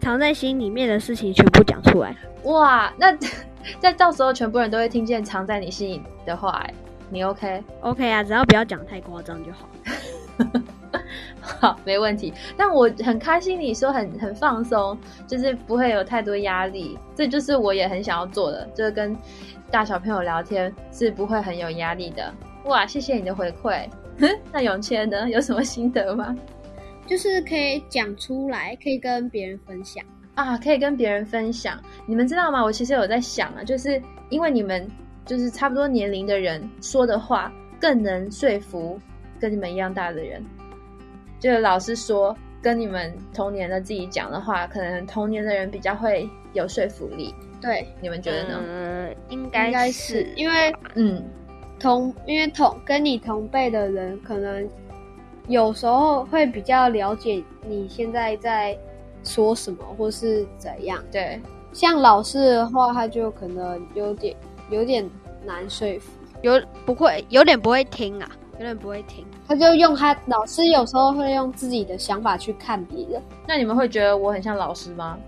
[0.00, 2.16] 藏在心里面的事情全部讲出来。
[2.44, 3.16] 哇，那
[3.80, 6.74] 那到时候全部人都会听见藏在你心里的话，哎，
[7.10, 9.68] 你 OK？OK 啊，只要不要讲太夸张就好。
[11.40, 12.32] 好，没问题。
[12.56, 19.16] 但我很开心，你说很很放松，就是不会有太多压力，这就是我也很想要做的，就是跟
[19.70, 22.32] 大小朋友聊天是不会很有压力的。
[22.64, 23.86] 哇，谢谢你的回馈。
[24.52, 26.34] 那永谦呢，有什么心得吗？
[27.06, 30.02] 就是可以讲出来，可以跟别人分享。
[30.34, 31.78] 啊，可以跟别人分享。
[32.06, 32.62] 你们知道吗？
[32.62, 34.00] 我其实有在想啊，就是
[34.30, 34.90] 因为你们
[35.26, 38.98] 就是差不多年龄的人说的话，更能说服
[39.38, 40.42] 跟你们一样大的人。
[41.38, 47.34] 就老师说，跟你们同年的自己讲的话，可能同年的人比较会有说服力。
[47.60, 48.60] 对，你们觉得呢？
[48.66, 51.22] 嗯，应该是因为嗯，
[51.84, 54.66] 同因为同跟你同辈的人，可能
[55.48, 58.74] 有时候会比较了解你现在在
[59.22, 61.04] 说什么，或是怎样。
[61.12, 61.38] 对，
[61.74, 64.34] 像老师的话，他就可能有点
[64.70, 65.06] 有点
[65.44, 66.10] 难说服，
[66.40, 69.22] 有不会有点不会听啊，有点不会听。
[69.46, 75.18] 他就用他老师有时候会用自己的想法去看别人，那你们会觉得我很像老师吗？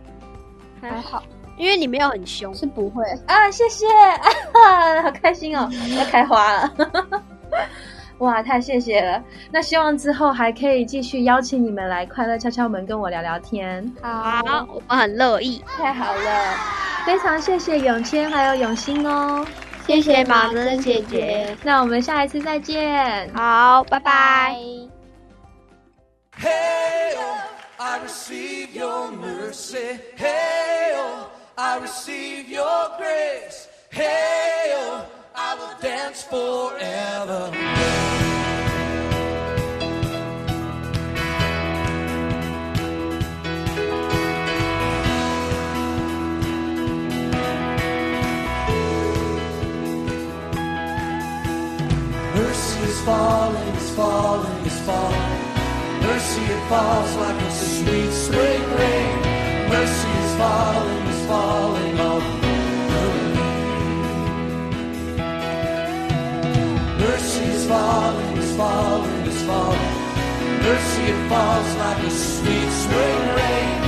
[0.81, 1.23] 还好
[1.57, 3.05] 因为你没有很凶，是不会。
[3.27, 6.73] 啊，谢谢，啊、 好开心哦，要开花了。
[8.19, 9.23] 哇，太谢谢了！
[9.51, 13.93] 那希望之后还可以继续邀请你们来快乐敲敲门跟我聊聊天。
[14.01, 15.63] 好，我很乐意。
[15.77, 16.57] 太好了，
[17.05, 19.47] 非常谢谢永谦还有永兴哦。
[19.87, 21.55] 谢谢马珍姐姐。
[21.63, 23.31] 那我们下一次再见。
[23.35, 24.57] 好，拜拜。
[26.41, 27.19] Hail,
[27.77, 29.99] I receive your mercy.
[30.17, 31.29] Hail,
[31.59, 33.67] I receive your grace.
[33.91, 37.51] Hail, I will dance forever.
[52.35, 55.47] Mercy is falling, is falling, is falling.
[56.03, 59.37] Mercy, it falls like a sweet spring rain.
[59.71, 61.87] Mercy is falling, falling.
[66.99, 70.07] Mercy is falling, is falling, is falling.
[70.63, 73.81] Mercy, it falls like a sweet spring rain.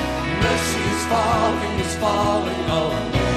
[0.42, 3.27] Mercy is falling, is falling all over me.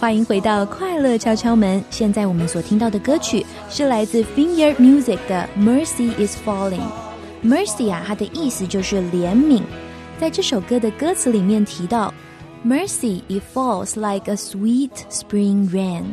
[0.00, 1.84] 欢迎回到快乐敲敲门。
[1.90, 6.80] 现在我们所听到的歌曲是来自 Finger Music 的《Mercy Is Falling》。
[7.44, 9.60] Mercy 啊，它的意思就是怜悯。
[10.18, 12.14] 在这首歌的歌词里面提到
[12.66, 16.04] ，Mercy it falls like a sweet spring rain，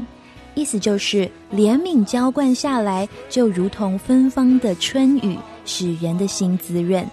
[0.53, 7.09] 意思就是怜悯浇灌下来，就如同芬芳的春雨，使人的心滋润。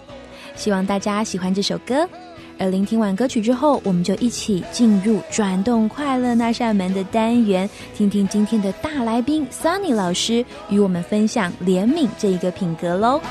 [0.57, 2.05] 希望大家喜欢这首歌。
[2.57, 13.21] 而聆听完歌曲之后，我们就一起进入转动快乐那扇门的单元，听听今天的大来宾 Sunny 老师与我们分享怜悯这一个品格喽。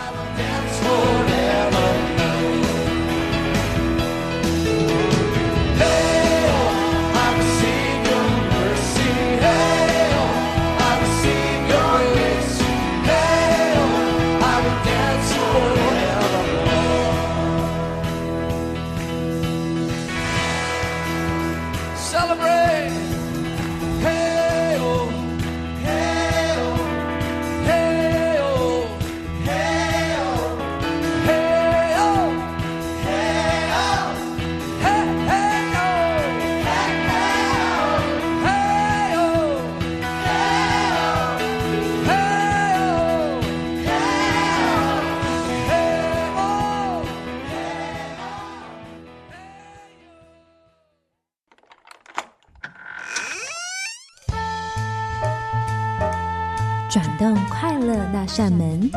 [58.25, 58.91] 那扇门。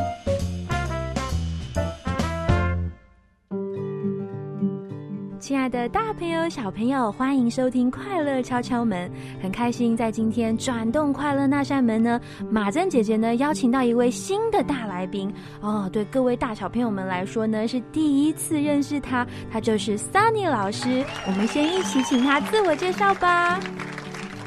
[5.38, 9.10] 亲爱爱的大朋友、小朋友，欢迎收听《快乐敲敲门》。
[9.44, 12.18] 很开心，在今天转动快乐那扇门呢，
[12.50, 15.90] 马珍姐姐呢邀请到一位新的大来宾哦。
[15.92, 21.04] 对各位大小朋友们来说呢，是第一次认识他，他就是 Sunny 老师。
[21.28, 23.60] 我们先一起请他自我介绍吧。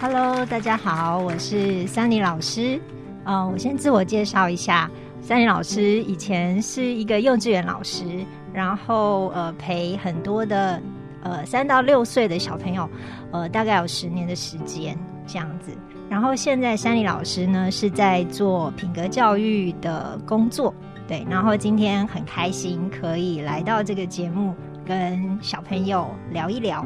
[0.00, 2.80] Hello，大家好，我是 Sunny 老师。
[3.30, 4.90] 嗯，我先自我介绍一下
[5.22, 8.04] ，Sunny 老师以前是一个幼稚园老师。
[8.52, 10.82] 然后呃陪很多的
[11.22, 12.90] 呃三到六岁的小朋友，
[13.30, 15.70] 呃大概有十年的时间这样子。
[16.08, 20.74] 然后现在山里老师呢是在做品格教育的工作，
[21.06, 21.24] 对。
[21.30, 24.52] 然后今天很开心可以来到这个节目，
[24.84, 26.84] 跟小朋友聊一聊。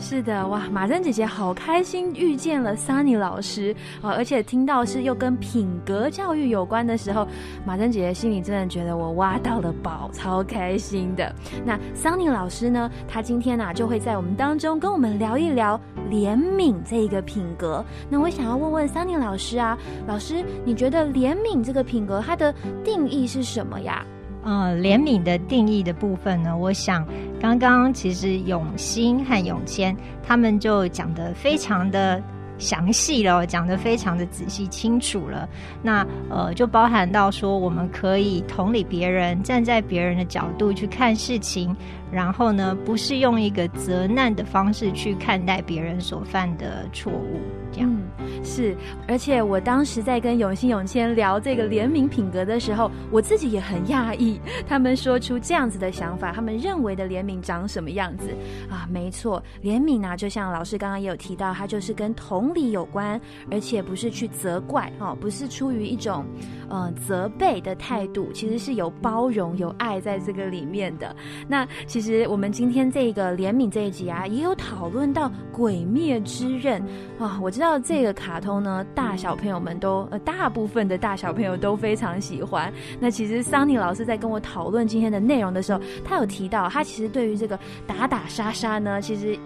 [0.00, 4.10] 是的，哇，马珍姐姐好开心遇见了 Sunny 老师啊！
[4.12, 7.26] 而且听到是又跟品格教育有关的时候，
[7.66, 11.34] 马珍姐姐心里真的觉得我挖到了宝，超开心的。
[11.64, 15.78] 那 Sunny 老师呢，他今天呢就会在我们当中跟我们聊一聊
[16.08, 17.84] 怜悯这一个品格。
[18.08, 19.76] 那我想要问问 Sunny 老师啊，
[20.06, 24.06] 老师，你觉得怜悯这个品格它的定义是什么呀？
[24.48, 27.06] 呃，怜悯的定义的部分呢，我想
[27.38, 29.94] 刚刚其实永兴和永谦
[30.26, 32.22] 他们就讲的非常的
[32.56, 35.46] 详细了，讲的非常的仔细清楚了。
[35.82, 41.76] 那呃，就包含到说，我们可以同理别人，站在别人的角度去看事情。
[42.10, 47.38] 然后呢，不是用一个责难的方式去看待别人所犯的错误，
[47.78, 48.76] 这样是。
[49.06, 58.30] 而且我当时在跟永信永谦聊这个怜悯品格的时候，我自己也很讶异，他们说出这样子的想法，他们认为的怜悯长什么样子
[58.68, 58.88] 啊？
[58.90, 63.20] 没错，怜悯呢，就像老师刚刚也有提到，它就是跟同理有关，
[63.50, 66.24] 而且不是去责怪哦，不是出于一种
[66.68, 71.14] 呃责备的态度，其实是有包容、有爱在这个里面的。
[71.46, 71.66] 那。
[71.86, 76.82] 其实我们今天这个怜悯这一集啊，也有讨论到《鬼灭之刃》
[77.24, 77.38] 啊。
[77.42, 82.72] 我知道到这个卡通呢，大小朋友们都呃，大部分的大小朋友都非常喜欢。
[82.98, 89.38] 那其实桑尼老师在跟我讨论今天的内容的时候，他有提到，他其实对于这个打打杀杀呢，其实。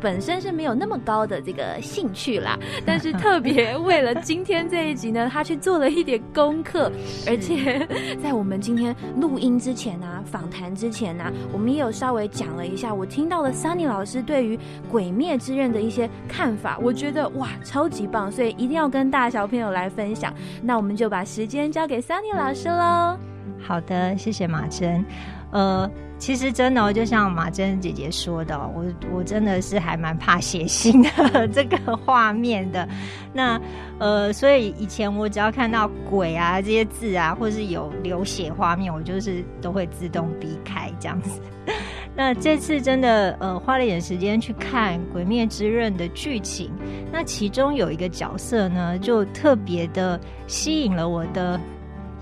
[0.00, 6.90] 本身是没有那么高的这个兴趣啦， 但是特别为了今天这一集呢，他去做了一点功课，
[7.26, 7.86] 而且
[8.22, 14.56] 在我们今天录音之前呢，访谈之前呢，我们也有稍微讲了一下，我听到了 Sunny 老师对于
[14.90, 20.32] 《鬼灭之刃》的一些看法，我觉得哇，超级棒，所以一定要跟大小朋友来分享。
[20.62, 23.18] 那我们就把时间交给 Sunny 老师喽。
[23.60, 25.04] 好的，谢谢马珍。
[25.50, 32.86] 呃，其实真的，就像马珍姐姐说的，我我真的是还蛮怕写信的 这个画面的。
[33.32, 33.58] 那
[33.98, 41.40] 呃，所以以前我只要看到鬼啊这些字啊，或是有流血画面，我就是都会自动避开这样子。
[42.16, 46.72] 那这次真的呃花了一点时间去看《鬼灭之刃》的剧情，
[47.12, 51.60] 那其中有一个角色呢，就特别的吸引了我的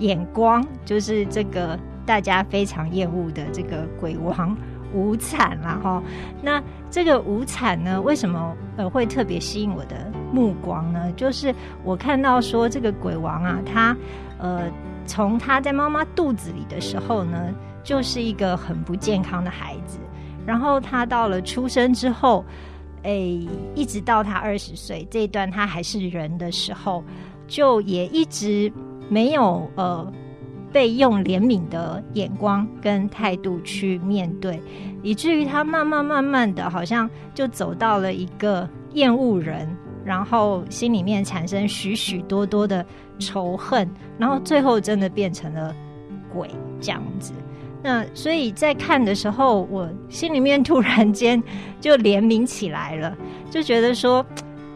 [0.01, 1.79] 眼光，就是这个。
[2.07, 4.57] 大家非常厌恶的这个鬼王
[4.95, 6.03] 无惨啦哈，
[6.41, 11.13] 那这个无惨呢，为什么呃会特别吸引我的目光呢？
[11.17, 11.53] 就是
[11.85, 13.95] 我看到说这个鬼王啊，他
[14.39, 14.71] 呃
[15.05, 17.53] 从他在妈妈肚子里的时候呢，
[17.83, 19.99] 就是一个很不健康的孩子，
[20.47, 22.45] 然后他到了出生之后，
[23.03, 23.11] 哎，
[23.75, 27.05] 一直到他二十岁这一段他还是人的时候，
[27.49, 28.73] 就也一直
[29.11, 30.11] 没有呃。
[30.73, 34.61] 被用怜悯的眼光跟态度去面对，
[35.03, 39.69] 以至于他慢慢慢慢的，好像就走到了一个厌恶人，
[40.05, 42.85] 然后心里面产生许许多多的
[43.19, 43.89] 仇恨，
[44.19, 45.75] 然后最后真的变成了
[46.33, 46.51] 鬼
[46.81, 47.33] 这样子。
[47.83, 51.43] 那所以在看的时候，我心里面突然间
[51.81, 53.17] 就怜悯起来了，
[53.51, 54.25] 就觉得说，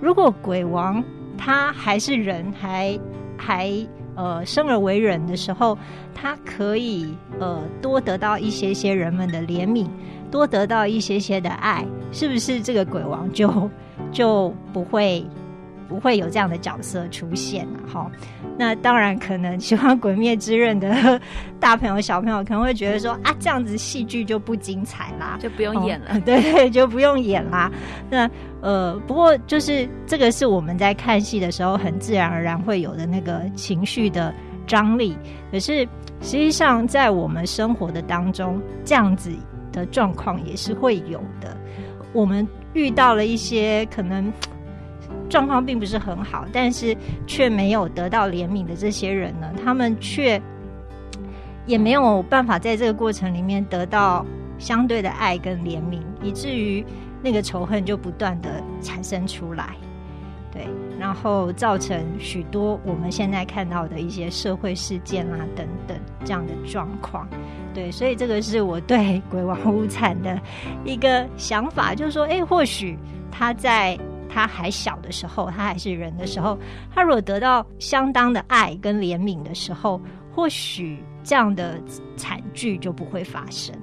[0.01, 1.03] 如果鬼王
[1.37, 2.99] 他还是人，还
[3.37, 3.87] 还。
[4.15, 5.77] 呃，生而为人的时候，
[6.15, 9.87] 他可以呃多得到一些些人们的怜悯，
[10.31, 13.71] 多得到一些些的爱，是不是这个鬼王就
[14.13, 15.25] 就不会？
[15.91, 18.09] 不会有这样的角色出现了哈。
[18.57, 21.21] 那当然，可能喜欢《鬼灭之刃》的
[21.59, 26.21] 大朋友、小朋友可能会觉得说啊，这样子戏剧就不精彩啦，就不用演了。
[26.25, 27.69] 对，就不用演啦。
[28.09, 28.31] 那
[28.61, 34.33] 呃，不过就是这个是我们在看戏的时候很自然而然会有的那个情绪的
[34.69, 35.17] 张力。
[35.51, 35.83] 可是
[36.21, 39.33] 实际上，在我们生活的当中，这样子
[39.73, 41.57] 的状况也是会有的。
[42.13, 44.33] 我们遇到了一些可能。
[45.31, 46.95] 状况并不是很好，但是
[47.27, 49.51] 却没有得到怜悯的这些人呢？
[49.65, 50.41] 他们却
[51.67, 54.27] 也没有办法在这个过程里面得到
[54.59, 56.85] 相对的爱跟怜悯，以至于
[57.23, 59.77] 那个仇恨就不断的产生出来，
[60.53, 60.67] 对，
[60.99, 67.29] 然后造成许多我们现在看到的一些社会事件啊等等这样的状况，
[67.73, 70.39] 对，所以这个是我对鬼王无惨的
[70.85, 72.99] 一个想法，就是说，哎，或许
[73.31, 73.99] 他在
[74.33, 76.59] 他还小的时候，他还是人的时候，
[76.95, 80.01] 他如果得到相当的爱跟怜悯的时候，
[80.33, 81.81] 或许这样的
[82.17, 83.75] 惨剧就不会发生。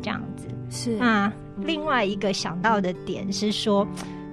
[0.00, 3.86] 这样子是那另外一个想到的点是说，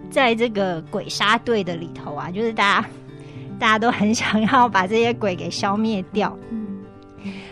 [0.09, 2.87] 在这个鬼杀队的里头啊，就是大家
[3.59, 6.35] 大家都很想要把这些鬼给消灭掉。
[6.49, 6.67] 嗯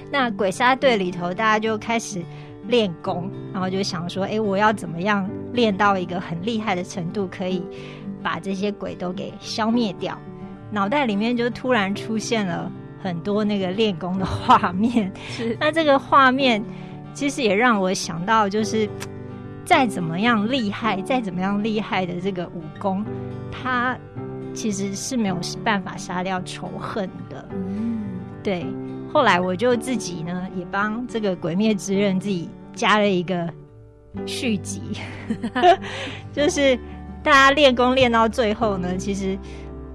[0.10, 2.24] 那鬼杀队里头，大家就开始
[2.66, 7.64] 练功，然后就想说，哎，我要怎么样练到一个很厉害的程度，可以
[8.22, 10.16] 把这些鬼都给消灭掉？
[10.72, 15.12] 脑袋里面就突然出现了很多那个练功的画面。
[15.30, 16.64] 是 那这个画面
[17.12, 18.88] 其实也让我想到，就是
[19.66, 23.04] 再怎么样厉害，再怎么样厉害的这个武功，
[23.52, 23.98] 它
[24.54, 27.50] 其实是没有办法杀掉仇恨的。
[27.52, 28.04] 嗯
[28.44, 28.66] 对，
[29.12, 33.50] 后来我就自己呢，也帮这个《鬼灭之刃》自己加了一个
[34.26, 34.82] 续集，
[36.34, 36.78] 就是
[37.24, 39.38] 大家练功练到最后呢，其实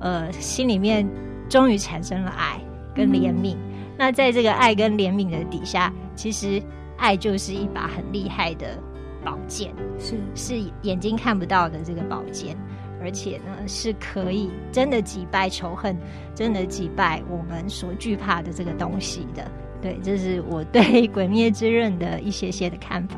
[0.01, 1.07] 呃心里面
[1.49, 2.61] 终于产生了爱
[2.95, 3.57] 跟怜悯。
[3.99, 6.63] 那在这个爱跟怜悯的底下，其实
[6.97, 8.79] 爱就是一把很厉害的
[9.25, 12.57] 宝剑，是是眼睛看不到的这个宝剑，
[13.01, 15.97] 而且呢是可以真的击败仇恨，
[16.35, 19.49] 真的击败我们所惧怕的这个东西的。
[19.81, 23.17] 对，这是我对《鬼灭之刃》的一些些的看法。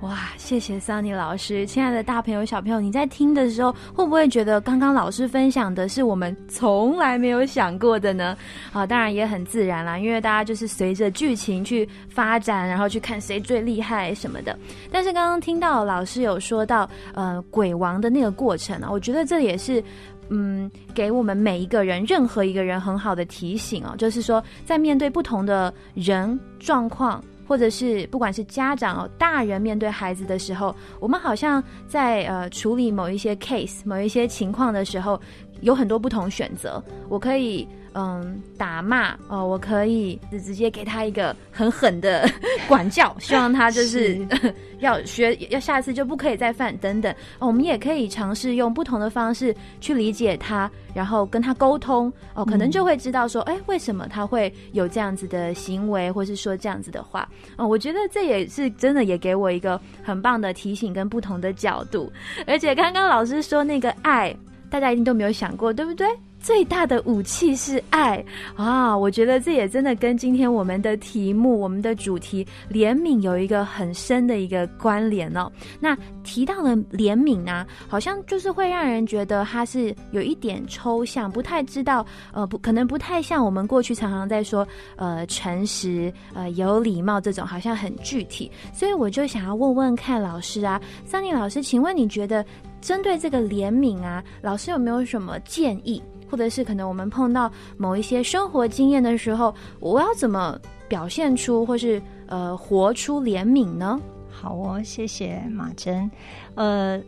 [0.00, 8.36] 哇，谢谢 Sunny 老师，亲爱的大朋友、小朋友，你在听的时候，会不会觉得刚刚老师分享的是我们从来没有想过的呢？
[8.72, 14.58] 啊，当然也很自然啦，因为大家就是随着剧情去发展，然后去看谁最厉害什么的。
[14.90, 19.82] 但是刚刚听到老师有说到，呃，鬼王的那个过程啊，我觉得这也是。
[20.30, 35.20] 嗯，给我们每一个人，任何一个人很好的提醒哦，就是说，在面对不同的人状况，或者是不管是家长哦，大人面对孩子的时候，我们好像在呃处理某一些 case、某一些情况的时候，
[35.60, 36.82] 有很多不同选择。
[37.08, 42.28] 我可以嗯打骂哦，我可以直接给他一个很狠的
[42.68, 44.18] 管教，希望他就是
[44.80, 47.12] 要学，要下次就不可以再犯等等。
[47.38, 57.28] 哦，我们也可以尝试用不同的方式去理解他，然后跟他沟通哦，可能就会知道说，哎，为什么他会有这样子的行为，或是说这样子的话。
[57.56, 62.12] 哦，我觉得这也是真的，也给我一个很棒的提醒跟不同的角度。
[62.46, 64.34] 而且刚刚老师说那个爱，
[64.68, 66.06] 大家一定都没有想过，对不对？
[66.44, 68.22] 最大的武器是爱
[68.54, 68.94] 啊！
[68.94, 75.50] 我觉得这也真的跟今天我们的题目、我们的主题“怜悯”有一个很深的一个关联哦。
[75.80, 88.52] 那提到了怜悯呢，好像就是会让人觉得它是有一点抽象，不太知道，呃，不可能不太像我们过去常常在说，呃，诚实、呃，有礼貌这种，好像很具体。
[88.70, 92.44] 所以我就想要问问看老师啊，桑尼老师，请问你觉得
[92.82, 96.02] 针对这个怜悯啊，老师有没有什么建议？
[96.34, 100.58] 或者是可能我们碰到某一些生活经验的时候，我要怎么
[100.88, 104.00] 表现出或是呃活出怜悯呢？
[104.28, 106.10] 好哦，谢谢马珍。
[106.56, 107.00] 呃，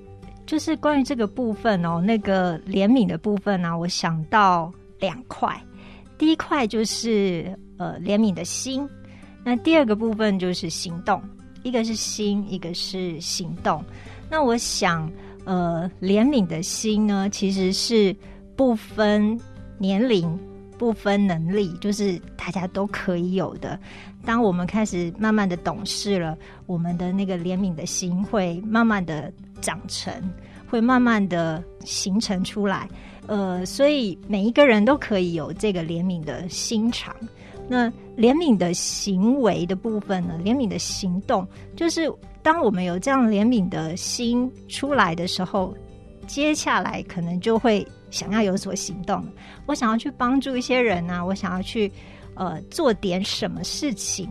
[0.46, 5.60] 就是关于这个部分哦，那个怜悯的部分呢、我想到两块。
[6.16, 8.88] 第一块就是呃怜悯的心，
[9.42, 11.20] 那第二个部分就是行动，
[11.64, 13.84] 一个是心，一个是行动。
[14.30, 15.10] 那我想，
[15.44, 18.14] 呃，怜悯的心呢，其实是
[18.56, 19.38] 不分
[19.78, 20.38] 年龄、
[20.78, 23.78] 不分能力，就是大家都可以有的。
[24.24, 26.36] 当我们开始慢慢的懂事了，
[26.66, 30.12] 我们的那个怜悯的心会慢慢的长成，
[30.68, 32.88] 会慢慢的形成出来。
[33.26, 37.14] 呃，所以每一个人都可以有这个怜悯的心肠。
[37.68, 40.38] 那怜悯的行为的部分呢？
[40.44, 45.74] 怜悯的行动，就是当我们有这样怜悯的心出来的时候，
[46.28, 49.24] 接下来可能就会想要有所行动。
[49.66, 51.90] 我想要去帮助一些人啊，我想要去
[52.34, 54.28] 呃做点什么事情。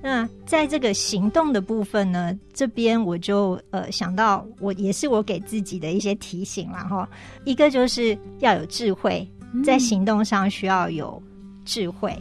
[0.00, 7.08] 那在这个行动的部分呢，这边我就呃想到，我也是我给自己的一些提醒啦哈。
[7.44, 9.28] 一个就是要有智慧，
[9.64, 11.20] 在行动上需要有
[11.64, 12.16] 智慧。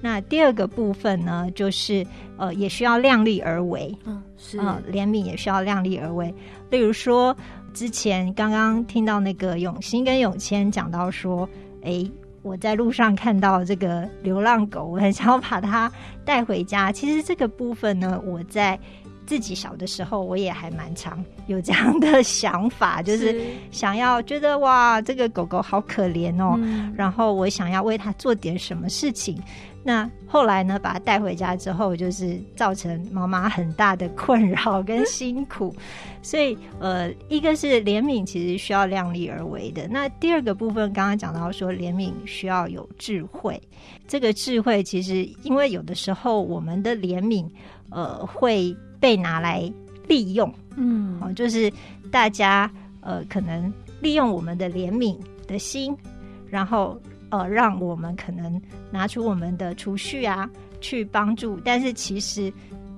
[0.00, 2.06] 那第二个部分呢，就是
[2.38, 3.94] 呃也需要量力而为。
[4.06, 4.22] 嗯，
[4.90, 6.34] 怜悯也需要量力而为。
[6.70, 7.36] 例如说，
[7.74, 11.48] 之前刚刚听到那个永兴跟永谦讲到说，
[11.82, 12.10] 诶，
[12.42, 15.90] 我在路上看到这个流浪狗，我很想要把它
[16.24, 16.90] 带回家。
[16.90, 18.78] 其实这个部分呢，我在
[19.26, 23.40] 自己小的时候，我也还蛮常有这样的想法，就是
[23.70, 29.40] 想要觉得哇，这个狗狗好可怜哦，嗯然后我想要为它做点什么事情。
[29.88, 35.74] 那后来呢，把它带回家之后，就是造成妈妈很大的困扰跟辛苦。
[36.20, 39.88] 所以，呃，一个是怜悯，其实需要量力而为的。
[39.88, 43.58] 那第二个部分，刚刚讲到说，怜悯需要有智慧。
[44.06, 47.48] 这个智慧，其实因为有的时候我们的怜悯，
[47.88, 49.72] 呃，会被拿来
[50.06, 50.52] 利用。
[50.76, 51.72] 嗯哦，就是
[52.10, 52.70] 大家
[53.00, 53.72] 呃，可能
[54.02, 55.16] 利用我们的怜悯
[55.46, 55.96] 的心，
[56.50, 57.00] 然后
[57.30, 58.60] 呃，让我们可能
[58.90, 60.48] 拿出我们的储蓄啊，
[60.80, 62.52] 去帮助，但是其实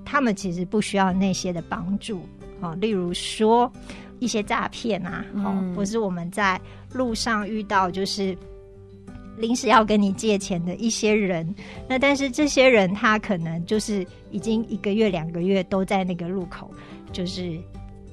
[0.05, 2.21] 他们其实不需要那些的帮助
[2.59, 3.71] 哦，例如说
[4.19, 6.59] 一些诈骗啊，哦，嗯或是我们在
[6.93, 8.37] 路上遇到就是。
[9.37, 11.55] 临时要跟你借钱的一些人，
[11.87, 16.69] 那但是这些人他可能就是已经一个月、两个月都在那个路口，
[17.11, 17.57] 就是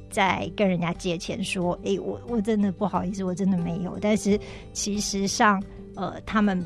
[0.09, 4.41] 在跟人家借钱，说：“诶，我我真的不好意思，我真的没有。”但是
[4.73, 5.63] 其实上，
[5.99, 6.65] 呃，他们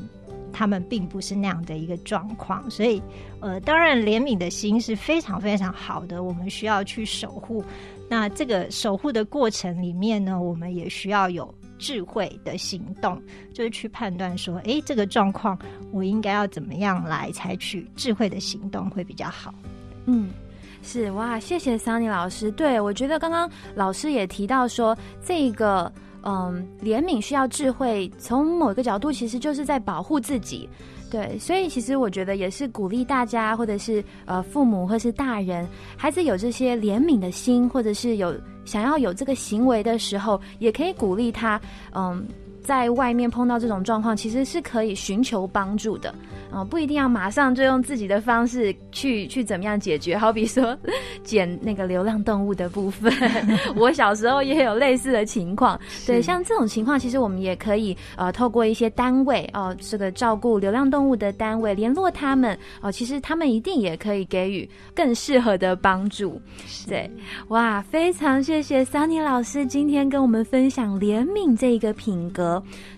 [0.53, 3.01] 他们并不是那样的一个状况，所以
[3.39, 7.65] 呃，当然怜悯的心是非常非常好的，我们需要去守护。
[8.07, 13.19] 那这个守护的过程里面呢，我们也需要有智慧的行动，
[13.51, 15.57] 就是去判断说，诶，这个状况
[15.91, 19.51] 我应该要怎么样来采取智慧的行动会比较好。
[20.05, 20.29] 嗯，
[20.83, 22.51] 是哇，谢谢 Sunny 老师。
[22.51, 25.91] 对我觉得刚刚老师也提到说，这个
[26.23, 30.67] 嗯，怜悯需要智慧，从某个角度其实就是在保护自己。
[31.11, 41.61] 对，所以其实我觉得也是鼓励大家，或者是呃父母或是大人，孩子有这些怜悯的心，或者是有想要有这个行为的时候，也可以鼓励他，
[41.93, 42.25] 嗯。
[42.63, 46.13] 在外面碰到这种状况，其实是可以寻求帮助的，
[46.53, 50.17] 嗯、不一定要马上就用自己的方式去去怎么样解决。
[50.17, 50.77] 好比说
[51.23, 53.11] 捡那个流浪动物的部分，
[53.75, 55.79] 我小时候也有类似的情况。
[56.07, 66.41] 对，像这种情况，其实我们也可以呃透过一些单位哦、这个照顾流浪动物的单位联络他们哦、其实他们一定也可以给予更适合的帮助。
[66.87, 67.09] 对，
[67.49, 72.52] 哇，非常谢谢 Sunny 老师今天跟我们分享怜悯这一个品格。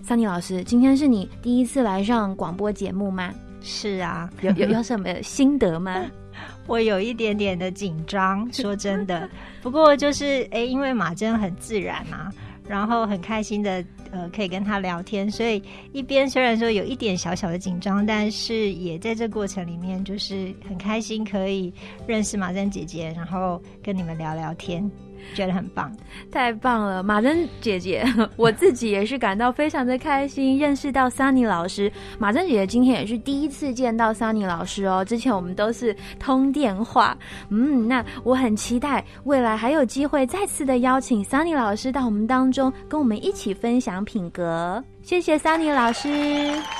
[0.08, 3.34] Sunny 老师，今天是你第一次来上广播节目吗？
[3.62, 6.06] 是啊，有有有什么心得吗？
[6.68, 9.30] 我有一点点的紧张， 说真的。
[9.62, 12.32] 不过就是诶，因为马珍很自然嘛，
[12.68, 15.62] 然后很开心的呃，可以跟他聊天，所以
[15.94, 21.74] 一边虽然说有一点小小的紧张，但是也在这过程里面就是很开心，可以
[22.06, 24.90] 认识马珍姐姐，然后跟你们聊聊天，
[25.34, 25.92] 觉得很棒。
[26.32, 28.06] 太棒了，马珍姐姐，
[28.38, 31.92] 我自己也是感到非常的开心，认识到 Sunny 老师。
[32.20, 37.18] 马珍姐姐今天也是第一次见到 Sunny 老师哦，之前我们都是通电话。
[37.50, 44.84] 嗯，那我很期待未来还有机会再次的邀请 Sunny 老师到我们当中，跟我们一起分享品格。
[45.02, 46.10] 谢谢 Sunny 老师，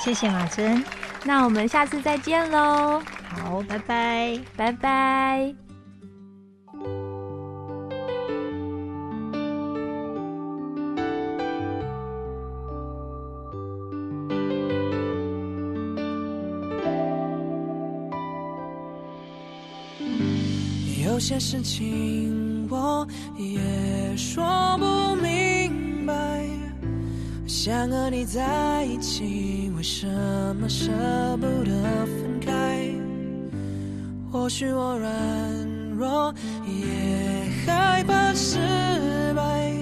[0.02, 0.82] 谢谢马珍，
[1.24, 4.38] 那我们下次再见喽，好，拜拜。
[4.56, 5.65] 拜拜。
[21.16, 23.08] 有些事情我
[23.38, 24.44] 也说
[24.76, 26.14] 不明白，
[27.46, 30.06] 想和你在一起，为什
[30.60, 30.90] 么舍
[31.40, 31.72] 不得
[32.04, 32.94] 分开？
[34.30, 35.10] 或许我软
[35.96, 36.34] 弱，
[36.66, 36.84] 也
[37.64, 38.58] 害怕失
[39.34, 39.72] 败，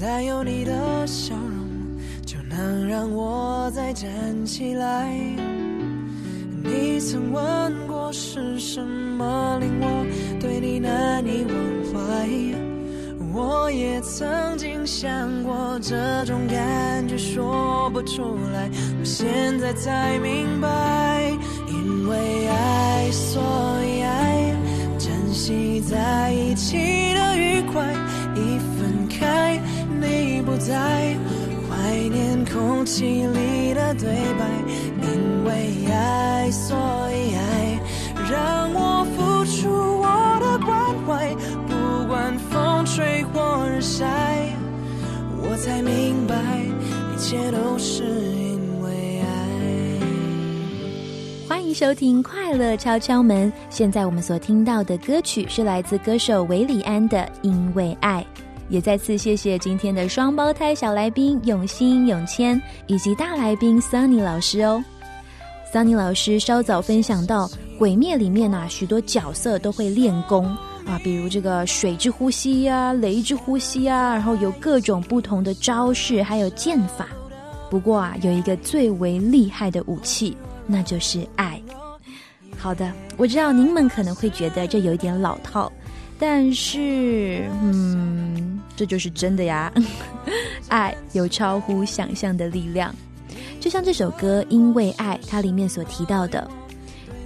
[0.00, 1.96] 但有你的笑容，
[2.26, 5.16] 就能让我再站起来。
[6.64, 7.72] 你曾问
[8.12, 10.06] 是什么令我
[10.40, 11.54] 对你难以忘
[11.92, 12.28] 怀，
[13.34, 21.30] 我也曾经想过这种感觉说不出来，我现在才明白，
[21.68, 23.42] 因为爱所
[23.84, 24.54] 以爱，
[24.98, 26.76] 珍惜在一起
[27.14, 27.84] 的愉快，
[28.34, 29.60] 一分开
[30.00, 31.16] 你不在。
[31.70, 34.44] 怀念空气里的对白，
[35.02, 35.50] 因为
[35.90, 36.76] 爱，所
[37.12, 37.40] 以爱，
[38.30, 40.76] 让我付出我的关
[41.06, 41.34] 怀，
[41.66, 44.04] 不管风吹或日晒，
[45.40, 46.36] 我才明白，
[47.14, 49.26] 一切都是因为爱。
[51.48, 53.50] 欢迎收听《快乐敲敲门》。
[53.70, 58.22] 现在我们所听到的歌曲是来自歌手韦礼安的《因为爱》。
[58.68, 64.84] 也再次谢谢今天的双胞胎小来宾永新、永谦，以及大来宾 Sunny 老师哦。
[65.72, 67.46] 桑尼老师稍早分享到，
[67.78, 70.44] 《鬼灭》里面啊，许多角色都会练功
[70.84, 77.06] 啊，比如这个水之呼吸呀、雷之呼吸啊，然后有各种不同的招式，还有剑法。
[77.70, 81.62] 不过啊，有一个最为厉害的武器，那就是爱。
[82.58, 85.70] 好的，我知道您们可能会觉得这有一点老套，
[86.18, 89.72] 但是，嗯，这就是真的呀。
[90.68, 92.92] 爱有超乎想象的力量。
[93.60, 96.48] 就像这首歌《因为爱》，它里面所提到的：“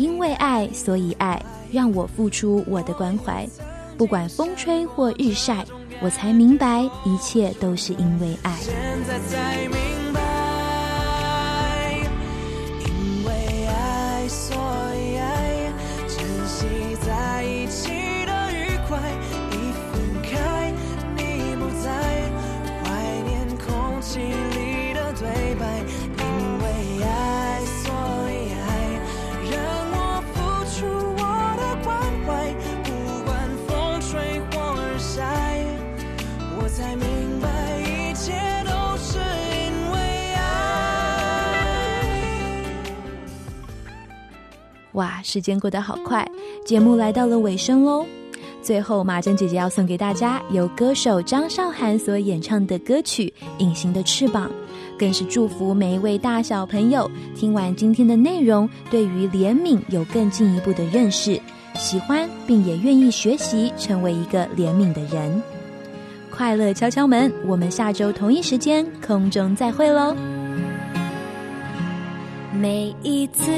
[0.03, 1.41] 因为爱，所以爱，
[1.71, 3.49] 让我付出我的关怀，
[3.97, 5.65] 不管风吹或日晒，
[6.03, 8.59] 我才明白一切都是因为爱。”
[44.93, 46.27] 哇，时间过得好快，
[46.65, 48.05] 节目来到了尾声喽。
[48.63, 54.49] 最后，马珍姐姐要送给大家由歌手张韶涵所演唱的歌曲《隐形的翅膀》，
[54.99, 61.41] 更是祝福每一位大小朋友听完今天的内容，对于怜悯有更进一步的认识，
[61.75, 65.43] 喜欢并也愿意学习，成为一个怜悯的人。
[66.31, 70.15] 快乐敲敲门，我们下周同一时间空中再会喽。
[72.55, 73.51] 每一次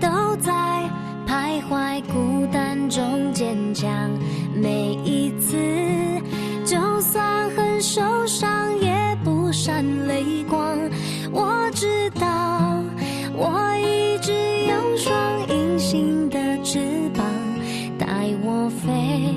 [0.00, 0.50] 都在
[1.26, 4.10] 徘徊孤单中坚强，
[4.54, 5.56] 每一次
[6.64, 8.48] 就算很受伤
[8.80, 8.92] 也
[9.22, 10.76] 不闪泪光。
[11.30, 12.82] 我知道，
[13.34, 14.32] 我一直
[14.66, 16.78] 有双隐形的翅
[17.14, 17.24] 膀，
[17.98, 18.06] 带
[18.42, 19.34] 我飞，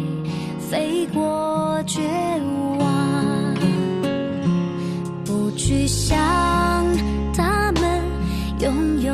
[0.59, 2.01] 飞过绝
[2.79, 3.53] 望。
[5.25, 6.17] 不去想
[7.35, 8.01] 他们
[8.59, 9.13] 拥有